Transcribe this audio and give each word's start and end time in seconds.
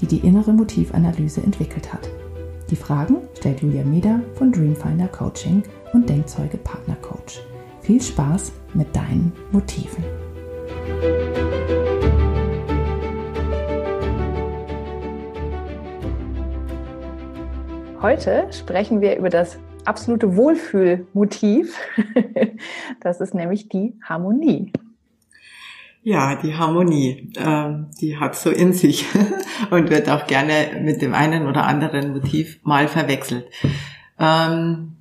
die 0.00 0.06
die 0.06 0.26
innere 0.26 0.52
Motivanalyse 0.52 1.42
entwickelt 1.42 1.92
hat. 1.92 2.08
Die 2.70 2.76
Fragen 2.76 3.18
stellt 3.38 3.60
Julia 3.60 3.84
Meder 3.84 4.20
von 4.34 4.50
Dreamfinder 4.50 5.08
Coaching 5.08 5.62
und 5.92 6.08
Denkzeuge 6.08 6.56
Partner 6.56 6.96
Coach. 6.96 7.40
Viel 7.80 8.02
Spaß 8.02 8.52
mit 8.74 8.94
deinen 8.94 9.32
Motiven. 9.52 10.04
Heute 18.02 18.46
sprechen 18.52 19.00
wir 19.00 19.16
über 19.16 19.30
das 19.30 19.58
absolute 19.84 20.36
Wohlfühlmotiv. 20.36 21.78
Das 23.00 23.20
ist 23.20 23.34
nämlich 23.34 23.68
die 23.68 23.94
Harmonie. 24.02 24.72
Ja, 26.08 26.36
die 26.36 26.54
Harmonie, 26.54 27.32
ähm, 27.36 27.88
die 28.00 28.16
hat 28.16 28.36
so 28.36 28.50
in 28.50 28.72
sich 28.72 29.06
und 29.70 29.90
wird 29.90 30.08
auch 30.08 30.28
gerne 30.28 30.80
mit 30.80 31.02
dem 31.02 31.14
einen 31.14 31.48
oder 31.48 31.64
anderen 31.64 32.12
Motiv 32.12 32.60
mal 32.62 32.86
verwechselt. 32.86 33.46
Ähm, 34.16 34.98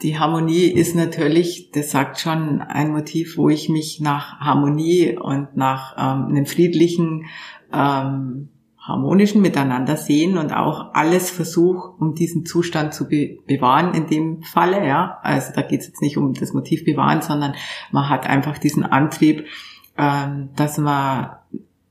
die 0.00 0.18
Harmonie 0.18 0.68
ist 0.68 0.96
natürlich, 0.96 1.72
das 1.72 1.90
sagt 1.90 2.20
schon, 2.20 2.62
ein 2.62 2.90
Motiv, 2.90 3.36
wo 3.36 3.50
ich 3.50 3.68
mich 3.68 4.00
nach 4.00 4.40
Harmonie 4.40 5.18
und 5.18 5.58
nach 5.58 5.94
ähm, 5.98 6.28
einem 6.30 6.46
friedlichen, 6.46 7.26
harmonischen 7.70 9.42
Miteinander 9.42 9.96
sehen 9.96 10.38
und 10.38 10.52
auch 10.52 10.94
alles 10.94 11.30
versuche, 11.30 11.90
um 11.98 12.14
diesen 12.14 12.46
Zustand 12.46 12.94
zu 12.94 13.08
be 13.08 13.38
bewahren 13.46 13.92
in 13.92 14.06
dem 14.06 14.42
Falle. 14.42 14.86
Ja, 14.86 15.18
also 15.22 15.52
da 15.54 15.62
geht 15.62 15.80
es 15.80 15.88
jetzt 15.88 16.00
nicht 16.00 16.16
um 16.16 16.32
das 16.32 16.54
Motiv 16.54 16.84
bewahren, 16.84 17.20
sondern 17.20 17.54
man 17.90 18.08
hat 18.08 18.26
einfach 18.26 18.58
diesen 18.58 18.84
Antrieb, 18.84 19.44
ähm, 19.98 20.50
dass 20.56 20.78
man 20.78 21.36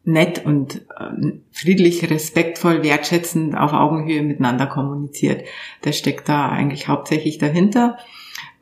nett 0.04 0.46
und 0.46 0.86
ähm, 1.00 1.42
friedlich, 1.52 2.10
respektvoll, 2.10 2.84
wertschätzend 2.84 3.58
auf 3.58 3.74
Augenhöhe 3.74 4.22
miteinander 4.22 4.68
kommuniziert. 4.68 5.44
Das 5.82 5.98
steckt 5.98 6.30
da 6.30 6.50
eigentlich 6.50 6.88
hauptsächlich 6.88 7.38
dahinter. 7.38 7.98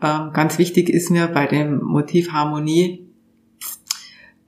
Ähm, 0.02 0.32
ganz 0.34 0.58
wichtig 0.58 0.90
ist 0.90 1.10
mir 1.10 1.28
bei 1.28 1.48
dem 1.48 1.82
Motiv 1.84 2.32
Harmonie, 2.32 3.10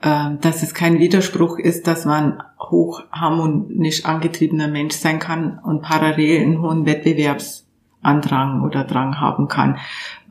dass 0.02 0.62
es 0.62 0.76
kein 0.76 1.00
Widerspruch 1.00 1.58
ist, 1.58 1.88
dass 1.88 2.06
man 2.06 2.44
hochharmonisch 2.60 4.06
angetriebener 4.06 4.68
Mensch 4.68 4.94
sein 4.94 5.18
kann 5.18 5.58
und 5.58 5.82
parallel 5.82 6.44
einen 6.44 6.62
hohen 6.62 6.86
Wettbewerbs 6.86 7.65
Andrang 8.06 8.62
oder 8.62 8.84
Drang 8.84 9.20
haben 9.20 9.48
kann. 9.48 9.78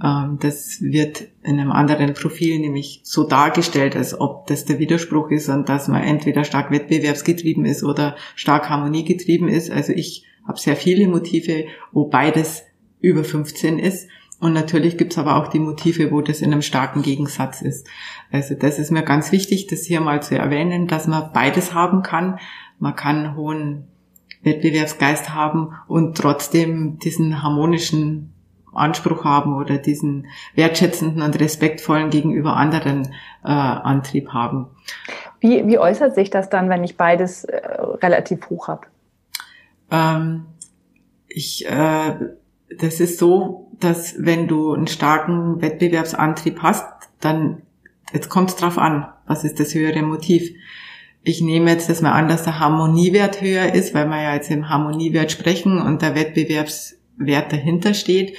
Ähm, 0.02 0.38
das 0.40 0.80
wird 0.80 1.24
in 1.42 1.60
einem 1.60 1.72
anderen 1.72 2.14
Profil 2.14 2.58
nämlich 2.58 3.00
so 3.02 3.24
dargestellt, 3.24 3.96
als 3.96 4.18
ob 4.18 4.46
das 4.46 4.64
der 4.64 4.78
Widerspruch 4.78 5.30
ist 5.30 5.48
und 5.48 5.68
dass 5.68 5.88
man 5.88 6.02
entweder 6.02 6.44
stark 6.44 6.70
wettbewerbsgetrieben 6.70 7.64
ist 7.64 7.84
oder 7.84 8.16
stark 8.34 8.70
harmoniegetrieben 8.70 9.48
ist. 9.48 9.70
Also 9.70 9.92
ich 9.92 10.24
habe 10.46 10.58
sehr 10.58 10.76
viele 10.76 11.08
Motive, 11.08 11.66
wo 11.92 12.06
beides 12.06 12.64
über 13.00 13.24
15 13.24 13.78
ist. 13.78 14.08
Und 14.40 14.52
natürlich 14.52 14.98
gibt's 14.98 15.16
aber 15.16 15.36
auch 15.36 15.48
die 15.48 15.58
Motive, 15.58 16.10
wo 16.10 16.20
das 16.20 16.40
in 16.40 16.52
einem 16.52 16.62
starken 16.62 17.02
Gegensatz 17.02 17.62
ist. 17.62 17.86
Also 18.30 18.54
das 18.54 18.78
ist 18.78 18.90
mir 18.90 19.02
ganz 19.02 19.32
wichtig, 19.32 19.68
das 19.68 19.84
hier 19.84 20.00
mal 20.00 20.22
zu 20.22 20.36
erwähnen, 20.36 20.86
dass 20.86 21.06
man 21.06 21.32
beides 21.32 21.72
haben 21.72 22.02
kann. 22.02 22.38
Man 22.78 22.96
kann 22.96 23.36
hohen 23.36 23.88
Wettbewerbsgeist 24.44 25.34
haben 25.34 25.74
und 25.88 26.16
trotzdem 26.16 26.98
diesen 26.98 27.42
harmonischen 27.42 28.32
Anspruch 28.72 29.24
haben 29.24 29.56
oder 29.56 29.78
diesen 29.78 30.26
wertschätzenden 30.54 31.22
und 31.22 31.38
respektvollen 31.40 32.10
gegenüber 32.10 32.56
anderen 32.56 33.14
äh, 33.44 33.48
Antrieb 33.48 34.30
haben. 34.30 34.66
Wie, 35.40 35.66
wie 35.66 35.78
äußert 35.78 36.14
sich 36.14 36.30
das 36.30 36.48
dann, 36.50 36.68
wenn 36.68 36.84
ich 36.84 36.96
beides 36.96 37.44
äh, 37.44 37.60
relativ 38.02 38.48
hoch 38.50 38.68
habe? 38.68 38.86
Ähm, 39.90 40.46
ich, 41.28 41.66
äh, 41.66 42.16
das 42.78 43.00
ist 43.00 43.18
so, 43.18 43.70
dass 43.80 44.14
wenn 44.18 44.48
du 44.48 44.72
einen 44.72 44.86
starken 44.86 45.60
Wettbewerbsantrieb 45.60 46.60
hast, 46.62 46.86
dann 47.20 47.62
jetzt 48.12 48.28
kommt 48.28 48.50
es 48.50 48.56
drauf 48.56 48.78
an, 48.78 49.08
was 49.26 49.44
ist 49.44 49.60
das 49.60 49.74
höhere 49.74 50.02
Motiv 50.02 50.54
ich 51.24 51.40
nehme 51.40 51.70
jetzt 51.70 51.88
das 51.88 52.02
mal 52.02 52.12
an, 52.12 52.28
dass 52.28 52.44
der 52.44 52.60
Harmoniewert 52.60 53.40
höher 53.40 53.74
ist, 53.74 53.94
weil 53.94 54.06
wir 54.06 54.22
ja 54.22 54.34
jetzt 54.34 54.50
im 54.50 54.68
Harmoniewert 54.68 55.32
sprechen 55.32 55.80
und 55.80 56.02
der 56.02 56.14
Wettbewerbswert 56.14 57.50
dahinter 57.50 57.94
steht, 57.94 58.36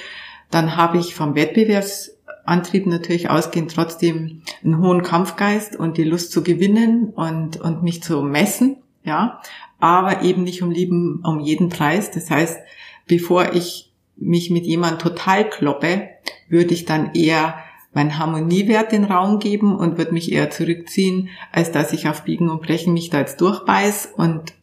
dann 0.52 0.78
habe 0.78 1.00
ich 1.00 1.16
vom 1.16 1.34
Wettbewerbsantrieb 1.34 2.86
natürlich 2.86 3.30
ausgehend 3.30 3.74
trotzdem 3.74 4.44
einen 4.64 4.80
hohen 4.82 5.02
Kampfgeist 5.02 5.76
und 5.76 5.98
die 5.98 6.04
Lust 6.04 6.32
zu 6.32 6.44
gewinnen 6.44 7.10
und, 7.10 7.60
und 7.60 7.82
mich 7.82 8.04
zu 8.04 8.22
messen, 8.22 8.78
ja, 9.04 9.42
aber 9.80 10.22
eben 10.22 10.44
nicht 10.44 10.62
um 10.62 10.70
lieben, 10.70 11.22
um 11.26 11.40
jeden 11.40 11.70
Preis. 11.70 12.12
Das 12.12 12.30
heißt, 12.30 12.60
bevor 13.08 13.54
ich 13.54 13.92
mich 14.16 14.52
mit 14.52 14.66
jemand 14.66 15.02
total 15.02 15.50
kloppe, 15.50 16.10
würde 16.48 16.74
ich 16.74 16.86
dann 16.86 17.16
eher 17.16 17.56
meinen 17.96 18.20
Harmoniewert 18.20 18.92
den 18.92 19.06
Raum 19.06 19.40
geben 19.40 19.76
und 19.76 19.98
würde 19.98 20.14
mich 20.14 20.32
eher 20.32 20.52
zurückziehen, 20.52 21.30
als 21.52 21.72
dass 21.72 21.94
ich 21.94 22.10
auf 22.10 22.26
Biegen 22.26 22.50
und 22.50 22.62
Brechen 22.62 22.94
mich 22.94 23.10
da 23.10 23.20
jetzt 23.20 23.40
durchbeiß 23.40 24.14
und 24.18 24.54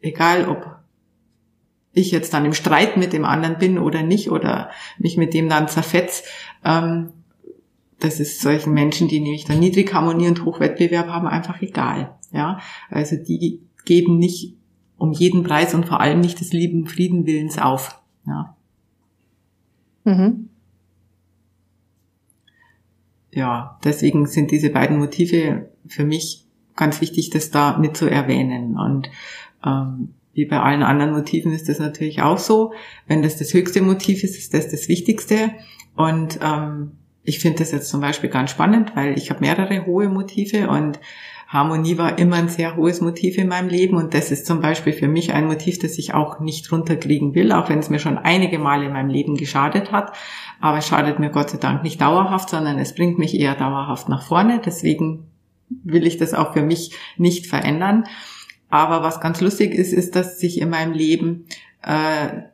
egal 0.00 0.48
ob 0.48 0.78
ich 1.92 2.10
jetzt 2.10 2.34
dann 2.34 2.44
im 2.44 2.54
Streit 2.54 2.96
mit 2.96 3.12
dem 3.12 3.24
anderen 3.24 3.56
bin 3.58 3.78
oder 3.78 4.02
nicht 4.02 4.30
oder 4.30 4.70
mich 4.98 5.16
mit 5.16 5.32
dem 5.32 5.48
dann 5.48 5.68
zerfetz, 5.68 6.24
ähm, 6.64 7.12
das 8.00 8.18
ist 8.18 8.40
solchen 8.40 8.74
Menschen, 8.74 9.06
die 9.06 9.20
nämlich 9.20 9.44
dann 9.44 9.60
niedrig 9.60 9.94
Harmonie 9.94 10.26
und 10.26 10.44
Hochwettbewerb 10.44 11.06
haben, 11.06 11.28
einfach 11.28 11.62
egal. 11.62 12.18
Ja, 12.32 12.58
also 12.90 13.14
die 13.14 13.60
geben 13.84 14.18
nicht 14.18 14.56
um 14.98 15.12
jeden 15.12 15.44
Preis 15.44 15.72
und 15.72 15.86
vor 15.86 16.00
allem 16.00 16.20
nicht 16.20 16.40
des 16.40 16.52
lieben 16.52 16.86
Friedenwillens 16.86 17.58
auf. 17.58 18.00
Ja. 18.26 18.56
Mhm 20.02 20.48
ja, 23.32 23.78
deswegen 23.82 24.26
sind 24.26 24.50
diese 24.50 24.70
beiden 24.70 24.98
Motive 24.98 25.70
für 25.86 26.04
mich 26.04 26.46
ganz 26.76 27.00
wichtig, 27.00 27.30
das 27.30 27.50
da 27.50 27.78
mit 27.78 27.96
zu 27.96 28.08
erwähnen. 28.08 28.76
Und 28.76 29.10
ähm, 29.64 30.14
wie 30.34 30.44
bei 30.44 30.60
allen 30.60 30.82
anderen 30.82 31.12
Motiven 31.12 31.52
ist 31.52 31.68
das 31.68 31.78
natürlich 31.78 32.22
auch 32.22 32.38
so. 32.38 32.72
Wenn 33.06 33.22
das 33.22 33.38
das 33.38 33.52
höchste 33.52 33.82
Motiv 33.82 34.22
ist, 34.22 34.36
ist 34.36 34.54
das 34.54 34.70
das 34.70 34.88
Wichtigste. 34.88 35.52
Und 35.96 36.38
ähm, 36.42 36.92
ich 37.22 37.38
finde 37.38 37.60
das 37.60 37.72
jetzt 37.72 37.88
zum 37.88 38.00
Beispiel 38.00 38.30
ganz 38.30 38.50
spannend, 38.50 38.96
weil 38.96 39.16
ich 39.16 39.30
habe 39.30 39.40
mehrere 39.40 39.86
hohe 39.86 40.08
Motive 40.08 40.68
und 40.68 40.98
Harmonie 41.52 41.98
war 41.98 42.18
immer 42.18 42.36
ein 42.36 42.48
sehr 42.48 42.76
hohes 42.76 43.02
Motiv 43.02 43.36
in 43.36 43.48
meinem 43.48 43.68
Leben 43.68 43.98
und 43.98 44.14
das 44.14 44.30
ist 44.30 44.46
zum 44.46 44.60
Beispiel 44.60 44.94
für 44.94 45.06
mich 45.06 45.34
ein 45.34 45.46
Motiv, 45.46 45.78
das 45.78 45.98
ich 45.98 46.14
auch 46.14 46.40
nicht 46.40 46.72
runterkriegen 46.72 47.34
will, 47.34 47.52
auch 47.52 47.68
wenn 47.68 47.78
es 47.78 47.90
mir 47.90 47.98
schon 47.98 48.16
einige 48.16 48.58
Male 48.58 48.86
in 48.86 48.92
meinem 48.94 49.10
Leben 49.10 49.36
geschadet 49.36 49.92
hat. 49.92 50.14
Aber 50.60 50.78
es 50.78 50.86
schadet 50.86 51.18
mir 51.18 51.28
Gott 51.28 51.50
sei 51.50 51.58
Dank 51.58 51.82
nicht 51.82 52.00
dauerhaft, 52.00 52.48
sondern 52.48 52.78
es 52.78 52.94
bringt 52.94 53.18
mich 53.18 53.38
eher 53.38 53.54
dauerhaft 53.54 54.08
nach 54.08 54.22
vorne. 54.22 54.62
Deswegen 54.64 55.30
will 55.68 56.06
ich 56.06 56.16
das 56.16 56.32
auch 56.32 56.54
für 56.54 56.62
mich 56.62 56.92
nicht 57.18 57.46
verändern. 57.46 58.04
Aber 58.70 59.02
was 59.02 59.20
ganz 59.20 59.42
lustig 59.42 59.74
ist, 59.74 59.92
ist, 59.92 60.16
dass 60.16 60.40
sich 60.40 60.58
in 60.58 60.70
meinem 60.70 60.94
Leben 60.94 61.44
äh, 61.82 62.44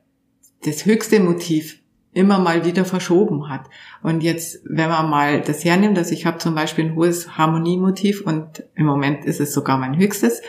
das 0.64 0.86
höchste 0.86 1.20
Motiv 1.20 1.80
immer 2.18 2.40
mal 2.40 2.64
wieder 2.64 2.84
verschoben 2.84 3.48
hat. 3.48 3.62
Und 4.02 4.24
jetzt, 4.24 4.60
wenn 4.64 4.88
man 4.88 5.08
mal 5.08 5.40
das 5.40 5.64
hernimmt, 5.64 5.96
also 5.96 6.12
ich 6.12 6.26
habe 6.26 6.38
zum 6.38 6.56
Beispiel 6.56 6.86
ein 6.86 6.96
hohes 6.96 7.38
Harmoniemotiv 7.38 8.22
und 8.22 8.64
im 8.74 8.86
Moment 8.86 9.24
ist 9.24 9.40
es 9.40 9.54
sogar 9.54 9.78
mein 9.78 9.96
höchstes. 9.96 10.42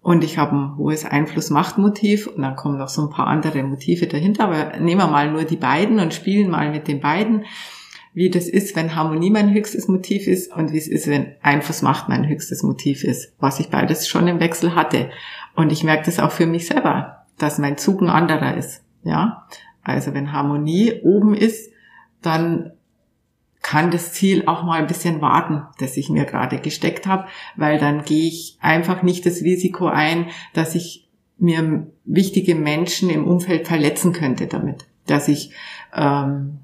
Und 0.00 0.24
ich 0.24 0.38
habe 0.38 0.56
ein 0.56 0.76
hohes 0.78 1.04
Einfluss-Macht-Motiv 1.04 2.26
und 2.26 2.40
dann 2.40 2.56
kommen 2.56 2.78
noch 2.78 2.88
so 2.88 3.02
ein 3.02 3.10
paar 3.10 3.26
andere 3.26 3.62
Motive 3.62 4.06
dahinter. 4.06 4.44
Aber 4.44 4.78
nehmen 4.78 5.02
wir 5.02 5.08
mal 5.08 5.30
nur 5.30 5.44
die 5.44 5.58
beiden 5.58 6.00
und 6.00 6.14
spielen 6.14 6.50
mal 6.50 6.70
mit 6.70 6.88
den 6.88 7.00
beiden, 7.00 7.44
wie 8.14 8.30
das 8.30 8.48
ist, 8.48 8.74
wenn 8.74 8.96
Harmonie 8.96 9.28
mein 9.28 9.52
höchstes 9.52 9.88
Motiv 9.88 10.26
ist 10.26 10.50
und 10.56 10.72
wie 10.72 10.78
es 10.78 10.88
ist, 10.88 11.06
wenn 11.06 11.34
Einfluss-Macht 11.42 12.08
mein 12.08 12.26
höchstes 12.26 12.62
Motiv 12.62 13.04
ist, 13.04 13.34
was 13.38 13.60
ich 13.60 13.68
beides 13.68 14.08
schon 14.08 14.26
im 14.26 14.40
Wechsel 14.40 14.74
hatte. 14.74 15.10
Und 15.54 15.70
ich 15.70 15.84
merke 15.84 16.06
das 16.06 16.18
auch 16.18 16.32
für 16.32 16.46
mich 16.46 16.66
selber, 16.66 17.26
dass 17.36 17.58
mein 17.58 17.76
Zug 17.76 18.00
ein 18.00 18.08
anderer 18.08 18.56
ist. 18.56 18.82
Ja, 19.02 19.46
also 19.82 20.14
wenn 20.14 20.32
Harmonie 20.32 21.00
oben 21.02 21.34
ist, 21.34 21.72
dann 22.22 22.72
kann 23.62 23.90
das 23.90 24.12
Ziel 24.12 24.44
auch 24.46 24.62
mal 24.62 24.80
ein 24.80 24.86
bisschen 24.86 25.20
warten, 25.20 25.62
das 25.78 25.96
ich 25.96 26.08
mir 26.08 26.24
gerade 26.24 26.58
gesteckt 26.58 27.06
habe, 27.06 27.26
weil 27.56 27.78
dann 27.78 28.04
gehe 28.04 28.26
ich 28.26 28.56
einfach 28.60 29.02
nicht 29.02 29.26
das 29.26 29.42
Risiko 29.42 29.86
ein, 29.86 30.28
dass 30.54 30.74
ich 30.74 31.08
mir 31.38 31.86
wichtige 32.04 32.54
Menschen 32.54 33.10
im 33.10 33.26
Umfeld 33.26 33.66
verletzen 33.66 34.12
könnte 34.12 34.46
damit, 34.46 34.86
dass 35.06 35.28
ich 35.28 35.52
ähm, 35.94 36.60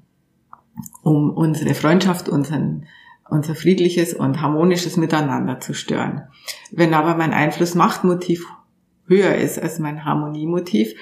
um 1.01 1.31
unsere 1.31 1.73
Freundschaft, 1.73 2.29
unseren, 2.29 2.85
unser 3.29 3.55
friedliches 3.55 4.13
und 4.13 4.41
harmonisches 4.41 4.97
Miteinander 4.97 5.59
zu 5.59 5.73
stören. 5.73 6.23
Wenn 6.71 6.93
aber 6.93 7.15
mein 7.15 7.33
Einfluss-Macht-Motiv 7.33 8.45
höher 9.07 9.35
ist 9.35 9.59
als 9.59 9.79
mein 9.79 10.05
Harmoniemotiv, 10.05 10.93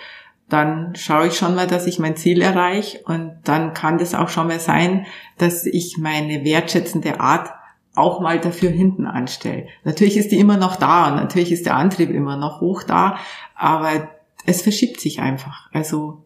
dann 0.49 0.95
schaue 0.95 1.27
ich 1.27 1.37
schon 1.37 1.55
mal, 1.55 1.67
dass 1.67 1.87
ich 1.87 1.97
mein 1.97 2.15
Ziel 2.15 2.41
erreiche 2.41 2.99
und 3.05 3.39
dann 3.45 3.73
kann 3.73 3.97
das 3.97 4.13
auch 4.13 4.29
schon 4.29 4.47
mal 4.47 4.59
sein, 4.59 5.05
dass 5.37 5.65
ich 5.65 5.97
meine 5.97 6.45
wertschätzende 6.45 7.19
Art 7.19 7.49
auch 7.95 8.19
mal 8.19 8.39
dafür 8.39 8.69
hinten 8.69 9.07
anstelle. 9.07 9.67
Natürlich 9.83 10.17
ist 10.17 10.31
die 10.31 10.39
immer 10.39 10.57
noch 10.57 10.75
da 10.75 11.07
und 11.07 11.15
natürlich 11.15 11.51
ist 11.51 11.65
der 11.65 11.75
Antrieb 11.75 12.09
immer 12.11 12.37
noch 12.37 12.61
hoch 12.61 12.83
da, 12.83 13.17
aber 13.55 14.09
es 14.45 14.61
verschiebt 14.61 14.99
sich 14.99 15.21
einfach. 15.21 15.69
Also 15.71 16.23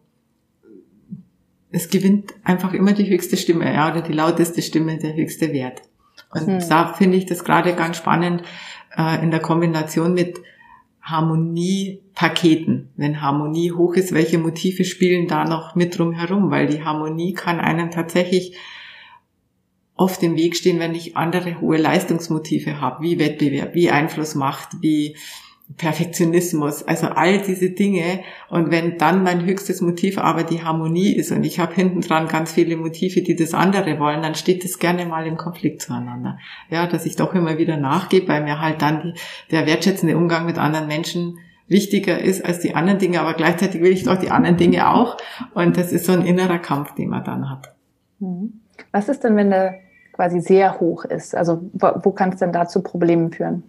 es 1.70 1.88
gewinnt 1.88 2.34
einfach 2.44 2.72
immer 2.72 2.92
die 2.92 3.08
höchste 3.08 3.36
Stimme, 3.36 3.72
ja, 3.72 3.90
oder 3.90 4.02
die 4.02 4.12
lauteste 4.12 4.60
Stimme, 4.60 4.98
der 4.98 5.14
höchste 5.14 5.52
Wert. 5.52 5.82
Und 6.32 6.46
hm. 6.46 6.68
da 6.68 6.92
finde 6.92 7.16
ich 7.16 7.26
das 7.26 7.44
gerade 7.44 7.74
ganz 7.74 7.96
spannend 7.96 8.42
äh, 8.96 9.22
in 9.22 9.30
der 9.30 9.40
Kombination 9.40 10.12
mit 10.12 10.38
Harmoniepaketen. 11.02 12.90
Wenn 12.96 13.20
Harmonie 13.20 13.72
hoch 13.72 13.94
ist, 13.94 14.12
welche 14.12 14.38
Motive 14.38 14.84
spielen 14.84 15.28
da 15.28 15.44
noch 15.44 15.74
mit 15.74 15.98
drum 15.98 16.12
herum? 16.12 16.50
Weil 16.50 16.66
die 16.66 16.84
Harmonie 16.84 17.32
kann 17.32 17.60
einen 17.60 17.90
tatsächlich 17.90 18.56
oft 19.94 20.22
im 20.22 20.36
Weg 20.36 20.56
stehen, 20.56 20.78
wenn 20.78 20.94
ich 20.94 21.16
andere 21.16 21.60
hohe 21.60 21.76
Leistungsmotive 21.76 22.80
habe, 22.80 23.02
wie 23.02 23.18
Wettbewerb, 23.18 23.74
wie 23.74 23.90
Einflussmacht, 23.90 24.68
wie 24.80 25.16
Perfektionismus, 25.76 26.82
also 26.82 27.06
all 27.08 27.38
diese 27.42 27.70
Dinge. 27.70 28.20
Und 28.48 28.70
wenn 28.70 28.98
dann 28.98 29.22
mein 29.22 29.44
höchstes 29.44 29.80
Motiv 29.80 30.18
aber 30.18 30.42
die 30.42 30.64
Harmonie 30.64 31.12
ist 31.12 31.30
und 31.30 31.44
ich 31.44 31.60
habe 31.60 31.74
hinten 31.74 32.00
dran 32.00 32.28
ganz 32.28 32.52
viele 32.52 32.76
Motive, 32.76 33.22
die 33.22 33.36
das 33.36 33.54
andere 33.54 33.98
wollen, 33.98 34.22
dann 34.22 34.34
steht 34.34 34.64
das 34.64 34.78
gerne 34.78 35.06
mal 35.06 35.26
im 35.26 35.36
Konflikt 35.36 35.82
zueinander. 35.82 36.38
Ja, 36.70 36.86
dass 36.86 37.06
ich 37.06 37.16
doch 37.16 37.34
immer 37.34 37.58
wieder 37.58 37.76
nachgebe, 37.76 38.28
weil 38.28 38.42
mir 38.42 38.60
halt 38.60 38.82
dann 38.82 39.02
die, 39.02 39.14
der 39.50 39.66
wertschätzende 39.66 40.16
Umgang 40.16 40.46
mit 40.46 40.58
anderen 40.58 40.88
Menschen 40.88 41.38
wichtiger 41.68 42.18
ist 42.18 42.44
als 42.44 42.58
die 42.58 42.74
anderen 42.74 42.98
Dinge, 42.98 43.20
aber 43.20 43.34
gleichzeitig 43.34 43.80
will 43.80 43.92
ich 43.92 44.02
doch 44.02 44.16
die 44.16 44.32
anderen 44.32 44.56
Dinge 44.56 44.90
auch. 44.90 45.18
Und 45.54 45.76
das 45.76 45.92
ist 45.92 46.04
so 46.04 46.12
ein 46.12 46.26
innerer 46.26 46.58
Kampf, 46.58 46.94
den 46.96 47.10
man 47.10 47.22
dann 47.22 47.48
hat. 47.48 47.74
Mhm. 48.18 48.60
Was 48.90 49.08
ist 49.08 49.22
denn, 49.22 49.36
wenn 49.36 49.50
der 49.50 49.78
quasi 50.12 50.40
sehr 50.40 50.80
hoch 50.80 51.04
ist? 51.04 51.36
Also 51.36 51.70
wo, 51.72 51.92
wo 52.02 52.10
kann 52.10 52.30
es 52.30 52.40
denn 52.40 52.52
da 52.52 52.66
zu 52.66 52.82
Problemen 52.82 53.30
führen? 53.30 53.62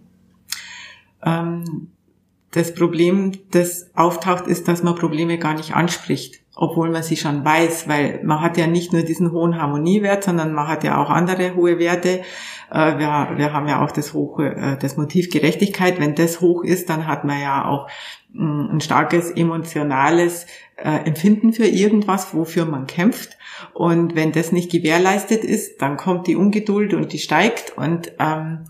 ähm, 1.24 1.91
das 2.52 2.74
Problem, 2.74 3.32
das 3.50 3.90
auftaucht, 3.94 4.46
ist, 4.46 4.68
dass 4.68 4.82
man 4.82 4.94
Probleme 4.94 5.38
gar 5.38 5.54
nicht 5.54 5.74
anspricht, 5.74 6.42
obwohl 6.54 6.90
man 6.90 7.02
sie 7.02 7.16
schon 7.16 7.44
weiß, 7.44 7.88
weil 7.88 8.20
man 8.24 8.42
hat 8.42 8.58
ja 8.58 8.66
nicht 8.66 8.92
nur 8.92 9.02
diesen 9.02 9.32
hohen 9.32 9.58
Harmoniewert, 9.60 10.22
sondern 10.22 10.52
man 10.52 10.68
hat 10.68 10.84
ja 10.84 11.02
auch 11.02 11.08
andere 11.08 11.54
hohe 11.54 11.78
Werte. 11.78 12.20
Äh, 12.70 12.98
wir, 12.98 13.38
wir 13.38 13.52
haben 13.54 13.68
ja 13.68 13.82
auch 13.82 13.90
das 13.90 14.12
hohe, 14.12 14.54
äh, 14.54 14.76
das 14.76 14.98
Motiv 14.98 15.30
Gerechtigkeit. 15.30 15.98
Wenn 15.98 16.14
das 16.14 16.42
hoch 16.42 16.62
ist, 16.62 16.90
dann 16.90 17.06
hat 17.06 17.24
man 17.24 17.40
ja 17.40 17.64
auch 17.64 17.88
mh, 18.34 18.74
ein 18.74 18.80
starkes 18.82 19.30
emotionales 19.30 20.46
äh, 20.76 21.06
Empfinden 21.06 21.54
für 21.54 21.66
irgendwas, 21.66 22.34
wofür 22.34 22.66
man 22.66 22.86
kämpft. 22.86 23.38
Und 23.72 24.14
wenn 24.14 24.32
das 24.32 24.52
nicht 24.52 24.70
gewährleistet 24.70 25.42
ist, 25.42 25.80
dann 25.80 25.96
kommt 25.96 26.26
die 26.26 26.36
Ungeduld 26.36 26.92
und 26.92 27.14
die 27.14 27.18
steigt 27.18 27.78
und 27.78 28.12
ähm, 28.18 28.64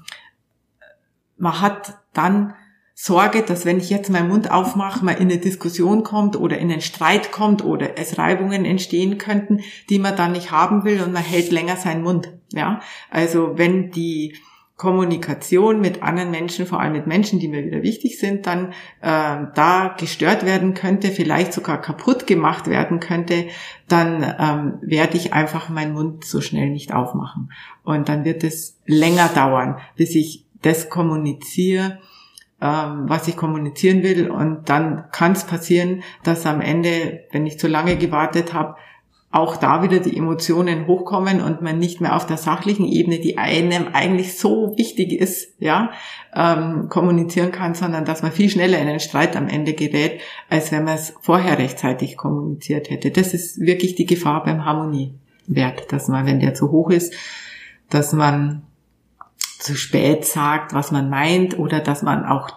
man 1.36 1.60
hat 1.60 1.98
dann 2.12 2.54
Sorge, 2.94 3.42
dass 3.42 3.64
wenn 3.64 3.78
ich 3.78 3.90
jetzt 3.90 4.10
meinen 4.10 4.28
Mund 4.28 4.50
aufmache, 4.50 5.04
man 5.04 5.16
in 5.16 5.30
eine 5.30 5.38
Diskussion 5.38 6.02
kommt 6.02 6.36
oder 6.36 6.58
in 6.58 6.70
einen 6.70 6.80
Streit 6.80 7.32
kommt 7.32 7.64
oder 7.64 7.98
es 7.98 8.18
Reibungen 8.18 8.64
entstehen 8.64 9.18
könnten, 9.18 9.60
die 9.88 9.98
man 9.98 10.16
dann 10.16 10.32
nicht 10.32 10.50
haben 10.50 10.84
will 10.84 11.02
und 11.02 11.12
man 11.12 11.22
hält 11.22 11.50
länger 11.50 11.76
seinen 11.76 12.02
Mund. 12.02 12.30
Ja, 12.52 12.80
also 13.10 13.56
wenn 13.56 13.90
die 13.90 14.36
Kommunikation 14.82 15.80
mit 15.80 16.02
anderen 16.02 16.32
Menschen, 16.32 16.66
vor 16.66 16.80
allem 16.80 16.94
mit 16.94 17.06
Menschen, 17.06 17.38
die 17.38 17.46
mir 17.46 17.64
wieder 17.64 17.82
wichtig 17.82 18.18
sind, 18.18 18.46
dann 18.46 18.72
äh, 19.00 19.46
da 19.54 19.94
gestört 19.96 20.44
werden 20.44 20.74
könnte, 20.74 21.12
vielleicht 21.12 21.52
sogar 21.52 21.80
kaputt 21.80 22.26
gemacht 22.26 22.66
werden 22.66 22.98
könnte, 22.98 23.46
dann 23.86 24.22
ähm, 24.40 24.78
werde 24.80 25.16
ich 25.16 25.32
einfach 25.32 25.68
meinen 25.68 25.92
Mund 25.92 26.24
so 26.24 26.40
schnell 26.40 26.70
nicht 26.70 26.92
aufmachen. 26.92 27.52
Und 27.84 28.08
dann 28.08 28.24
wird 28.24 28.42
es 28.42 28.76
länger 28.84 29.28
dauern, 29.28 29.78
bis 29.94 30.16
ich 30.16 30.46
das 30.62 30.90
kommuniziere, 30.90 32.00
was 32.62 33.28
ich 33.28 33.36
kommunizieren 33.36 34.02
will. 34.02 34.30
Und 34.30 34.68
dann 34.68 35.04
kann 35.10 35.32
es 35.32 35.44
passieren, 35.44 36.02
dass 36.22 36.46
am 36.46 36.60
Ende, 36.60 37.24
wenn 37.32 37.46
ich 37.46 37.58
zu 37.58 37.68
lange 37.68 37.96
gewartet 37.96 38.52
habe, 38.52 38.76
auch 39.32 39.56
da 39.56 39.82
wieder 39.82 39.98
die 39.98 40.16
Emotionen 40.16 40.86
hochkommen 40.86 41.40
und 41.40 41.62
man 41.62 41.78
nicht 41.78 42.02
mehr 42.02 42.14
auf 42.14 42.26
der 42.26 42.36
sachlichen 42.36 42.86
Ebene, 42.86 43.18
die 43.18 43.38
einem 43.38 43.88
eigentlich 43.94 44.38
so 44.38 44.74
wichtig 44.76 45.12
ist, 45.12 45.54
ja, 45.58 45.90
ähm, 46.36 46.90
kommunizieren 46.90 47.50
kann, 47.50 47.74
sondern 47.74 48.04
dass 48.04 48.22
man 48.22 48.30
viel 48.30 48.50
schneller 48.50 48.78
in 48.78 48.88
einen 48.88 49.00
Streit 49.00 49.34
am 49.34 49.48
Ende 49.48 49.72
gerät, 49.72 50.20
als 50.50 50.70
wenn 50.70 50.84
man 50.84 50.96
es 50.96 51.14
vorher 51.22 51.58
rechtzeitig 51.58 52.18
kommuniziert 52.18 52.90
hätte. 52.90 53.10
Das 53.10 53.32
ist 53.32 53.58
wirklich 53.58 53.94
die 53.94 54.06
Gefahr 54.06 54.44
beim 54.44 54.66
Harmoniewert, 54.66 55.90
dass 55.90 56.08
man, 56.08 56.26
wenn 56.26 56.40
der 56.40 56.52
zu 56.52 56.70
hoch 56.70 56.90
ist, 56.90 57.14
dass 57.88 58.12
man 58.12 58.64
zu 59.62 59.76
spät 59.76 60.24
sagt, 60.24 60.74
was 60.74 60.90
man 60.90 61.08
meint 61.08 61.58
oder 61.58 61.80
dass 61.80 62.02
man 62.02 62.24
auch 62.24 62.50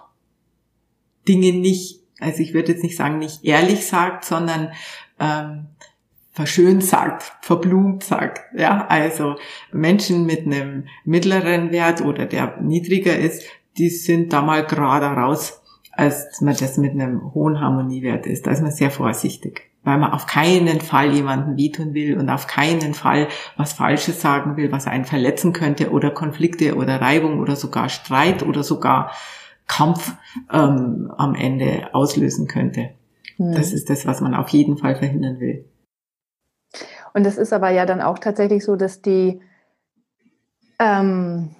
Dinge 1.28 1.54
nicht, 1.54 2.02
also 2.19 2.40
ich 2.40 2.54
würde 2.54 2.72
jetzt 2.72 2.84
nicht 2.84 2.98
sagen, 2.98 3.19
nicht 3.19 3.44
ehrlich 3.46 3.86
sagt, 3.86 4.25
sondern 4.25 4.72
ähm, 5.19 5.68
verschönt 6.31 6.84
sagt, 6.84 7.31
verblumt 7.42 8.04
sagt. 8.04 8.42
Ja, 8.57 8.88
also 8.88 9.36
Menschen 9.72 10.25
mit 10.25 10.46
einem 10.46 10.88
mittleren 11.04 11.72
Wert 11.72 12.02
oder 12.02 12.25
der 12.25 12.60
niedriger 12.62 13.16
ist, 13.16 13.44
die 13.78 13.90
sind 13.90 14.34
da 14.34 14.42
mal 14.42 14.66
gerade 14.66 15.06
raus, 15.06 15.62
als 15.92 16.42
man 16.42 16.56
das 16.56 16.78
mit 16.78 16.92
einem 16.92 17.34
hohen 17.34 17.60
Harmoniewert 17.60 18.25
ist. 18.25 18.48
Da 18.48 18.51
ist 18.51 18.62
man 18.62 18.72
sehr 18.72 18.92
vorsichtig 18.92 19.69
weil 19.86 19.98
man 19.98 20.12
auf 20.12 20.26
keinen 20.26 20.82
Fall 20.82 21.14
jemanden 21.14 21.58
wehtun 21.58 21.94
will 21.94 22.18
und 22.18 22.30
auf 22.30 22.48
keinen 22.48 22.94
Fall 22.94 23.28
was 23.56 23.74
Falsches 23.74 24.20
sagen 24.20 24.58
will, 24.58 24.72
was 24.72 24.88
einen 24.88 25.06
verletzen 25.06 25.54
könnte 25.54 25.92
oder 25.92 26.12
Konflikte 26.12 26.76
oder 26.76 27.00
Reibung 27.00 27.40
oder 27.40 27.56
sogar 27.56 27.88
Streit 27.88 28.44
oder 28.44 28.64
sogar 28.64 29.12
Kampf 29.68 30.16
ähm, 30.52 31.12
am 31.18 31.36
Ende 31.36 31.89
auslösen 31.94 32.48
könnte. 32.48 32.89
Mhm. 33.38 33.54
Das 33.54 33.72
ist 33.72 33.89
das, 33.89 34.06
was 34.06 34.22
man 34.22 34.34
auf 34.34 34.50
jeden 34.50 34.77
Fall 34.77 34.96
verhindern 34.96 35.39
will. 35.39 35.65
Und 37.13 37.25
es 37.25 37.38
ist 37.38 37.54
aber 37.54 37.70
ja 37.70 37.86
dann 37.86 38.01
auch 38.01 38.20
tatsächlich 38.20 38.65
so, 38.65 38.75
dass 38.75 39.01
die, 39.01 39.39
ähm, 40.80 41.56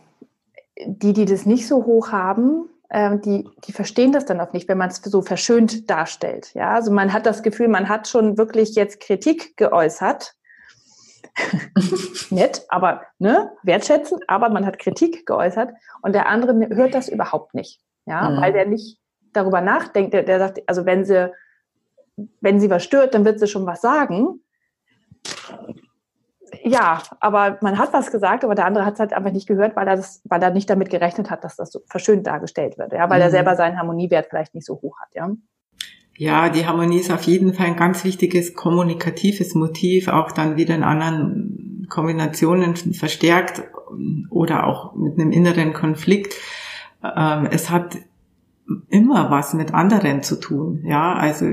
die, 0.86 1.13
die 1.13 1.25
das 1.25 1.46
nicht 1.46 1.67
so 1.67 1.86
hoch 1.86 2.12
haben, 2.12 2.70
ähm, 2.92 3.22
die, 3.22 3.50
die 3.65 3.72
verstehen 3.72 4.12
das 4.12 4.25
dann 4.25 4.39
auch 4.39 4.54
nicht, 4.54 4.68
wenn 4.68 4.77
man 4.77 4.89
es 4.89 4.98
so 4.98 5.22
verschönt 5.22 5.89
darstellt. 5.89 6.54
Ja, 6.54 6.74
also 6.74 6.92
man 6.92 7.13
hat 7.13 7.25
das 7.25 7.44
Gefühl, 7.44 7.68
man 7.68 7.89
hat 7.89 8.08
schon 8.08 8.38
wirklich 8.38 8.75
jetzt 8.75 9.00
Kritik 9.00 9.58
geäußert. 9.58 10.36
Nett, 12.30 12.63
aber 12.70 13.01
ne, 13.20 13.51
wertschätzend, 13.63 14.24
aber 14.27 14.50
man 14.50 14.65
hat 14.65 14.80
Kritik 14.80 15.25
geäußert 15.25 15.74
und 16.01 16.13
der 16.13 16.27
andere 16.27 16.70
hört 16.70 16.94
das 16.94 17.10
überhaupt 17.10 17.54
nicht. 17.54 17.82
Ja, 18.06 18.30
mhm. 18.30 18.42
weil 18.42 18.54
der 18.54 18.68
nicht 18.68 19.00
darüber 19.34 19.62
nachdenkt, 19.62 20.13
der, 20.13 20.24
der 20.24 20.39
sagt, 20.39 20.62
also 20.68 20.86
wenn 20.86 21.04
sie, 21.04 21.32
wenn 22.39 22.60
sie 22.60 22.70
was 22.70 22.84
stört, 22.84 23.13
dann 23.13 23.25
wird 23.25 23.39
sie 23.39 23.48
schon 23.48 23.65
was 23.65 23.82
sagen 23.82 24.39
ja, 26.67 27.03
aber 27.19 27.60
man 27.62 27.77
hat 27.77 27.93
was 27.93 28.12
gesagt, 28.12 28.43
aber 28.43 28.55
der 28.55 28.65
andere 28.65 28.86
hat 28.86 28.95
es 28.95 29.00
halt 29.00 29.13
einfach 29.13 29.31
nicht 29.31 29.48
gehört, 29.48 29.75
weil 29.75 29.88
er, 29.88 29.98
das, 29.98 30.22
weil 30.25 30.41
er 30.41 30.50
nicht 30.50 30.67
damit 30.67 30.89
gerechnet 30.89 31.29
hat, 31.29 31.43
dass 31.43 31.55
das 31.55 31.72
so 31.72 31.81
verschönt 31.88 32.25
dargestellt 32.25 32.79
wird, 32.79 32.91
ja, 32.91 33.07
weil 33.07 33.19
mhm. 33.19 33.25
er 33.25 33.29
selber 33.29 33.55
seinen 33.55 33.77
Harmoniewert 33.77 34.25
vielleicht 34.29 34.55
nicht 34.55 34.65
so 34.65 34.81
hoch 34.81 34.98
hat, 35.00 35.10
ja. 35.13 35.29
Ja, 36.17 36.50
die 36.50 36.65
Harmonie 36.65 37.00
ist 37.00 37.12
auf 37.12 37.24
jeden 37.24 37.53
Fall 37.53 37.67
ein 37.67 37.75
ganz 37.75 38.03
wichtiges 38.03 38.55
kommunikatives 38.55 39.53
Motiv, 39.53 40.07
auch 40.07 40.31
dann 40.31 40.55
wieder 40.55 40.74
in 40.74 40.84
anderen 40.84 41.86
Kombinationen 41.89 42.75
verstärkt 42.75 43.62
oder 44.31 44.65
auch 44.65 44.95
mit 44.95 45.19
einem 45.19 45.31
inneren 45.31 45.74
Konflikt. 45.74 46.34
Ähm, 47.03 47.48
es 47.51 47.69
hat 47.69 47.98
immer 48.89 49.29
was 49.29 49.53
mit 49.53 49.72
anderen 49.74 50.24
zu 50.24 50.39
tun, 50.39 50.81
ja, 50.84 51.13
also 51.13 51.45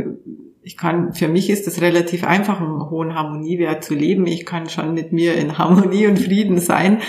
ich 0.63 0.77
kann, 0.77 1.13
für 1.13 1.29
mich 1.29 1.51
ist 1.51 1.67
es 1.67 1.81
relativ 1.81 2.25
einfach, 2.25 2.61
einen 2.61 2.89
hohen 2.89 3.15
Harmoniewert 3.15 3.85
zu 3.85 3.95
leben. 3.95 4.27
Ich 4.27 4.47
kann 4.47 4.69
schon 4.69 4.95
mit 4.95 5.13
mir 5.13 5.35
in 5.35 5.59
Harmonie 5.59 6.07
und 6.07 6.19
Frieden 6.19 6.59
sein. 6.59 7.01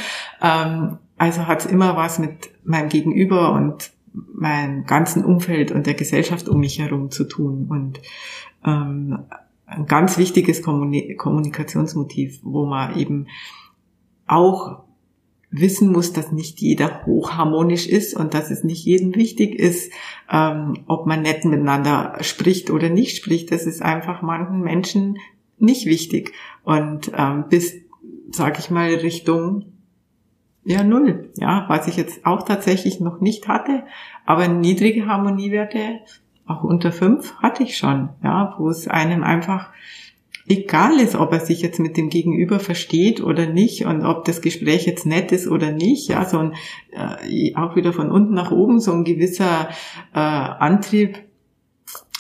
Ähm, 0.41 0.98
also 1.17 1.48
hat 1.48 1.60
es 1.60 1.65
immer 1.65 1.95
was 1.95 2.19
mit 2.19 2.51
meinem 2.63 2.89
Gegenüber 2.89 3.53
und 3.53 3.91
meinem 4.13 4.86
ganzen 4.86 5.24
Umfeld 5.24 5.72
und 5.72 5.86
der 5.86 5.93
Gesellschaft 5.93 6.50
um 6.50 6.60
mich 6.60 6.79
herum 6.79 7.12
zu 7.12 7.24
tun. 7.25 7.67
Und 7.69 8.01
ähm, 8.65 9.19
ein 9.65 9.86
ganz 9.86 10.17
wichtiges 10.17 10.62
Kommunikationsmotiv, 10.62 12.39
wo 12.43 12.65
man 12.65 12.98
eben 12.98 13.27
auch 14.27 14.83
wissen 15.53 15.91
muss, 15.91 16.13
dass 16.13 16.31
nicht 16.31 16.60
jeder 16.60 17.05
hochharmonisch 17.05 17.88
ist 17.88 18.15
und 18.15 18.33
dass 18.33 18.50
es 18.50 18.63
nicht 18.63 18.83
jedem 18.86 19.15
wichtig 19.15 19.55
ist, 19.55 19.91
ähm, 20.31 20.83
ob 20.88 21.05
man 21.05 21.22
nett 21.22 21.45
miteinander 21.45 22.17
spricht 22.22 22.72
oder 22.72 22.89
nicht 22.89 23.15
spricht. 23.15 23.51
Das 23.51 23.65
ist 23.65 23.81
einfach 23.81 24.22
manchen 24.24 24.62
Menschen 24.62 25.19
nicht 25.60 25.86
wichtig. 25.86 26.33
Und 26.63 27.12
ähm, 27.15 27.45
bis, 27.50 27.75
sag 28.31 28.57
ich 28.57 28.72
mal, 28.72 28.89
Richtung 28.95 29.65
ja 30.65 30.83
null, 30.83 31.29
ja, 31.36 31.65
was 31.67 31.88
ich 31.88 31.98
jetzt 31.98 32.25
auch 32.25 32.43
tatsächlich 32.43 33.00
noch 33.00 33.19
nicht 33.19 33.48
hatte, 33.48 33.83
aber 34.25 34.48
niedrige 34.48 35.05
Harmoniewerte, 35.05 36.00
auch 36.45 36.63
unter 36.63 36.91
fünf 36.91 37.36
hatte 37.36 37.63
ich 37.63 37.77
schon, 37.77 38.10
ja, 38.24 38.55
wo 38.57 38.69
es 38.69 38.88
einem 38.88 39.24
einfach 39.24 39.69
egal 40.47 41.00
ist, 41.00 41.15
ob 41.15 41.31
er 41.31 41.39
sich 41.39 41.62
jetzt 41.62 41.79
mit 41.79 41.97
dem 41.97 42.09
Gegenüber 42.09 42.59
versteht 42.59 43.21
oder 43.21 43.45
nicht 43.45 43.85
und 43.85 44.05
ob 44.05 44.25
das 44.25 44.41
Gespräch 44.41 44.85
jetzt 44.85 45.05
nett 45.05 45.31
ist 45.31 45.47
oder 45.47 45.71
nicht, 45.71 46.09
ja, 46.09 46.25
so 46.25 46.39
ein, 46.39 46.53
äh, 46.91 47.55
auch 47.55 47.75
wieder 47.75 47.93
von 47.93 48.12
unten 48.12 48.33
nach 48.33 48.51
oben 48.51 48.79
so 48.79 48.91
ein 48.91 49.03
gewisser 49.03 49.69
äh, 50.13 50.19
Antrieb, 50.19 51.17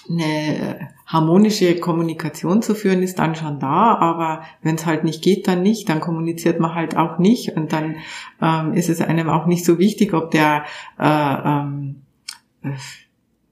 eine 0.09 0.89
harmonische 1.05 1.79
Kommunikation 1.79 2.61
zu 2.61 2.75
führen, 2.75 3.03
ist 3.03 3.19
dann 3.19 3.35
schon 3.35 3.59
da, 3.59 3.95
aber 3.95 4.43
wenn 4.61 4.75
es 4.75 4.85
halt 4.85 5.03
nicht 5.03 5.21
geht, 5.21 5.47
dann 5.47 5.61
nicht, 5.61 5.87
dann 5.87 6.01
kommuniziert 6.01 6.59
man 6.59 6.75
halt 6.75 6.97
auch 6.97 7.19
nicht 7.19 7.55
und 7.55 7.71
dann 7.71 7.97
ähm, 8.41 8.73
ist 8.73 8.89
es 8.89 8.99
einem 8.99 9.29
auch 9.29 9.45
nicht 9.45 9.63
so 9.63 9.79
wichtig, 9.79 10.13
ob 10.13 10.31
der 10.31 10.65
äh, 10.99 11.05
ähm, 11.05 12.03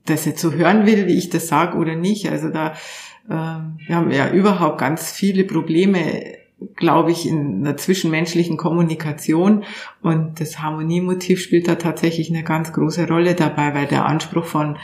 das 0.05 0.25
jetzt 0.25 0.41
so 0.41 0.51
hören 0.51 0.85
will, 0.85 1.07
wie 1.07 1.17
ich 1.17 1.29
das 1.29 1.47
sage 1.47 1.77
oder 1.77 1.95
nicht. 1.95 2.29
Also 2.29 2.49
da 2.49 2.73
ähm, 3.29 3.77
wir 3.85 3.95
haben 3.95 4.11
ja 4.11 4.31
überhaupt 4.31 4.79
ganz 4.79 5.11
viele 5.11 5.43
Probleme, 5.43 6.23
glaube 6.75 7.11
ich, 7.11 7.27
in 7.27 7.61
einer 7.61 7.77
zwischenmenschlichen 7.77 8.57
Kommunikation. 8.57 9.63
Und 10.01 10.39
das 10.39 10.59
Harmoniemotiv 10.59 11.41
spielt 11.41 11.67
da 11.67 11.75
tatsächlich 11.75 12.29
eine 12.29 12.43
ganz 12.43 12.73
große 12.73 13.07
Rolle 13.07 13.35
dabei, 13.35 13.73
weil 13.73 13.87
der 13.87 14.05
Anspruch 14.05 14.45
von 14.45 14.77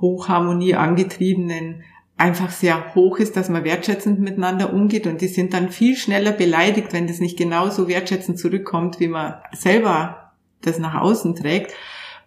Hochharmonie 0.00 0.74
angetriebenen 0.74 1.84
einfach 2.16 2.50
sehr 2.50 2.94
hoch 2.94 3.18
ist, 3.18 3.36
dass 3.36 3.48
man 3.48 3.64
wertschätzend 3.64 4.20
miteinander 4.20 4.72
umgeht 4.72 5.08
und 5.08 5.20
die 5.20 5.26
sind 5.26 5.52
dann 5.52 5.70
viel 5.70 5.96
schneller 5.96 6.30
beleidigt, 6.30 6.92
wenn 6.92 7.08
das 7.08 7.18
nicht 7.18 7.36
genauso 7.36 7.88
wertschätzend 7.88 8.38
zurückkommt, 8.38 9.00
wie 9.00 9.08
man 9.08 9.34
selber 9.52 10.32
das 10.60 10.78
nach 10.78 10.94
außen 10.94 11.34
trägt. 11.34 11.72